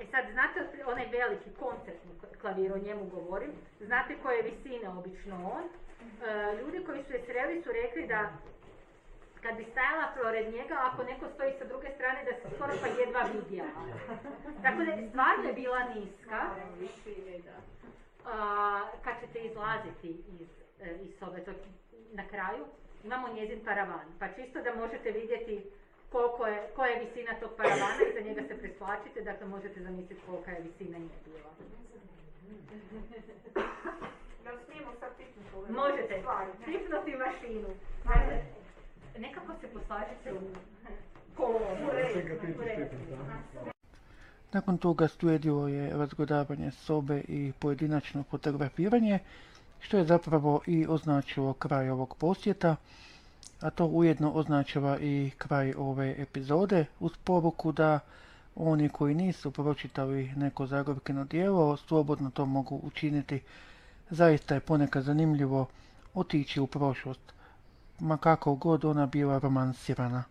E 0.00 0.06
sad, 0.10 0.24
znate 0.32 0.58
onaj 0.86 1.06
veliki 1.06 1.50
koncertni 1.58 2.12
klavir, 2.40 2.72
o 2.72 2.78
njemu 2.78 3.04
govorim, 3.04 3.52
znate 3.80 4.16
koje 4.22 4.42
visine 4.42 4.88
obično 4.88 5.36
on. 5.56 5.64
E, 5.64 6.56
ljudi 6.60 6.84
koji 6.86 7.04
su 7.04 7.12
je 7.12 7.22
sreli 7.26 7.62
su 7.62 7.72
rekli 7.72 8.06
da 8.06 8.32
kad 9.42 9.56
bi 9.56 9.64
stajala 9.72 10.06
pored 10.22 10.54
njega, 10.54 10.76
ako 10.80 11.02
neko 11.02 11.26
stoji 11.34 11.52
sa 11.58 11.64
druge 11.64 11.88
strane, 11.94 12.24
da 12.24 12.32
se 12.32 12.54
skoro 12.54 12.72
pa 12.82 12.86
jedva 12.86 13.22
vidjela. 13.34 13.82
Tako 14.62 14.84
da 14.84 14.90
je 14.92 15.08
stvarno 15.08 15.44
je 15.48 15.52
bila 15.52 15.82
niska. 15.94 16.38
A, 18.26 18.80
kad 19.04 19.14
ćete 19.20 19.38
izlaziti 19.38 20.08
iz, 20.40 20.48
e, 20.80 20.96
iz 21.02 21.18
sobe, 21.18 21.44
na 22.12 22.28
kraju, 22.28 22.64
imamo 23.04 23.28
njezin 23.28 23.60
paravan. 23.64 24.06
Pa 24.18 24.28
čisto 24.28 24.62
da 24.62 24.74
možete 24.74 25.10
vidjeti 25.10 25.70
koliko 26.12 26.46
je, 26.46 26.70
koja 26.76 26.88
je 26.90 27.04
visina 27.04 27.34
tog 27.40 27.50
paravana 27.56 28.02
i 28.10 28.14
za 28.14 28.20
njega 28.20 28.42
se 28.48 28.58
presplačite, 28.58 29.20
dakle 29.22 29.46
možete 29.46 29.82
zamisliti 29.82 30.22
kolika 30.26 30.50
je 30.50 30.60
visina 30.62 30.98
nje 30.98 31.08
bila. 31.24 31.50
Smijemo 34.66 34.92
sad 35.00 35.10
tipnuti 35.16 35.72
Možete, 35.72 36.22
tipnuti 36.64 37.16
mašinu. 37.16 37.68
Dakle, 38.04 38.42
nekako 39.18 39.52
se 39.60 39.66
poslažite 39.66 40.32
u 40.32 40.38
kolonu. 41.36 41.88
Nakon 44.52 44.78
toga 44.78 45.08
slijedilo 45.08 45.68
je 45.68 45.90
razgodavanje 45.90 46.70
sobe 46.70 47.22
i 47.28 47.52
pojedinačno 47.58 48.22
fotografiranje, 48.22 49.18
što 49.80 49.98
je 49.98 50.04
zapravo 50.04 50.60
i 50.66 50.86
označilo 50.88 51.52
kraj 51.52 51.90
ovog 51.90 52.14
posjeta, 52.16 52.76
a 53.60 53.70
to 53.70 53.86
ujedno 53.86 54.32
označava 54.32 54.98
i 55.00 55.30
kraj 55.38 55.74
ove 55.76 56.14
epizode 56.18 56.84
uz 57.00 57.12
poruku 57.24 57.72
da 57.72 58.00
oni 58.56 58.88
koji 58.88 59.14
nisu 59.14 59.50
pročitali 59.50 60.32
neko 60.36 60.66
Zagorkino 60.66 61.24
dijelo 61.24 61.76
slobodno 61.76 62.30
to 62.30 62.46
mogu 62.46 62.80
učiniti. 62.82 63.40
Zaista 64.10 64.54
je 64.54 64.60
ponekad 64.60 65.04
zanimljivo 65.04 65.66
otići 66.14 66.60
u 66.60 66.66
prošlost, 66.66 67.32
ma 67.98 68.16
kako 68.16 68.54
god 68.54 68.84
ona 68.84 69.06
bila 69.06 69.38
romansirana. 69.38 70.24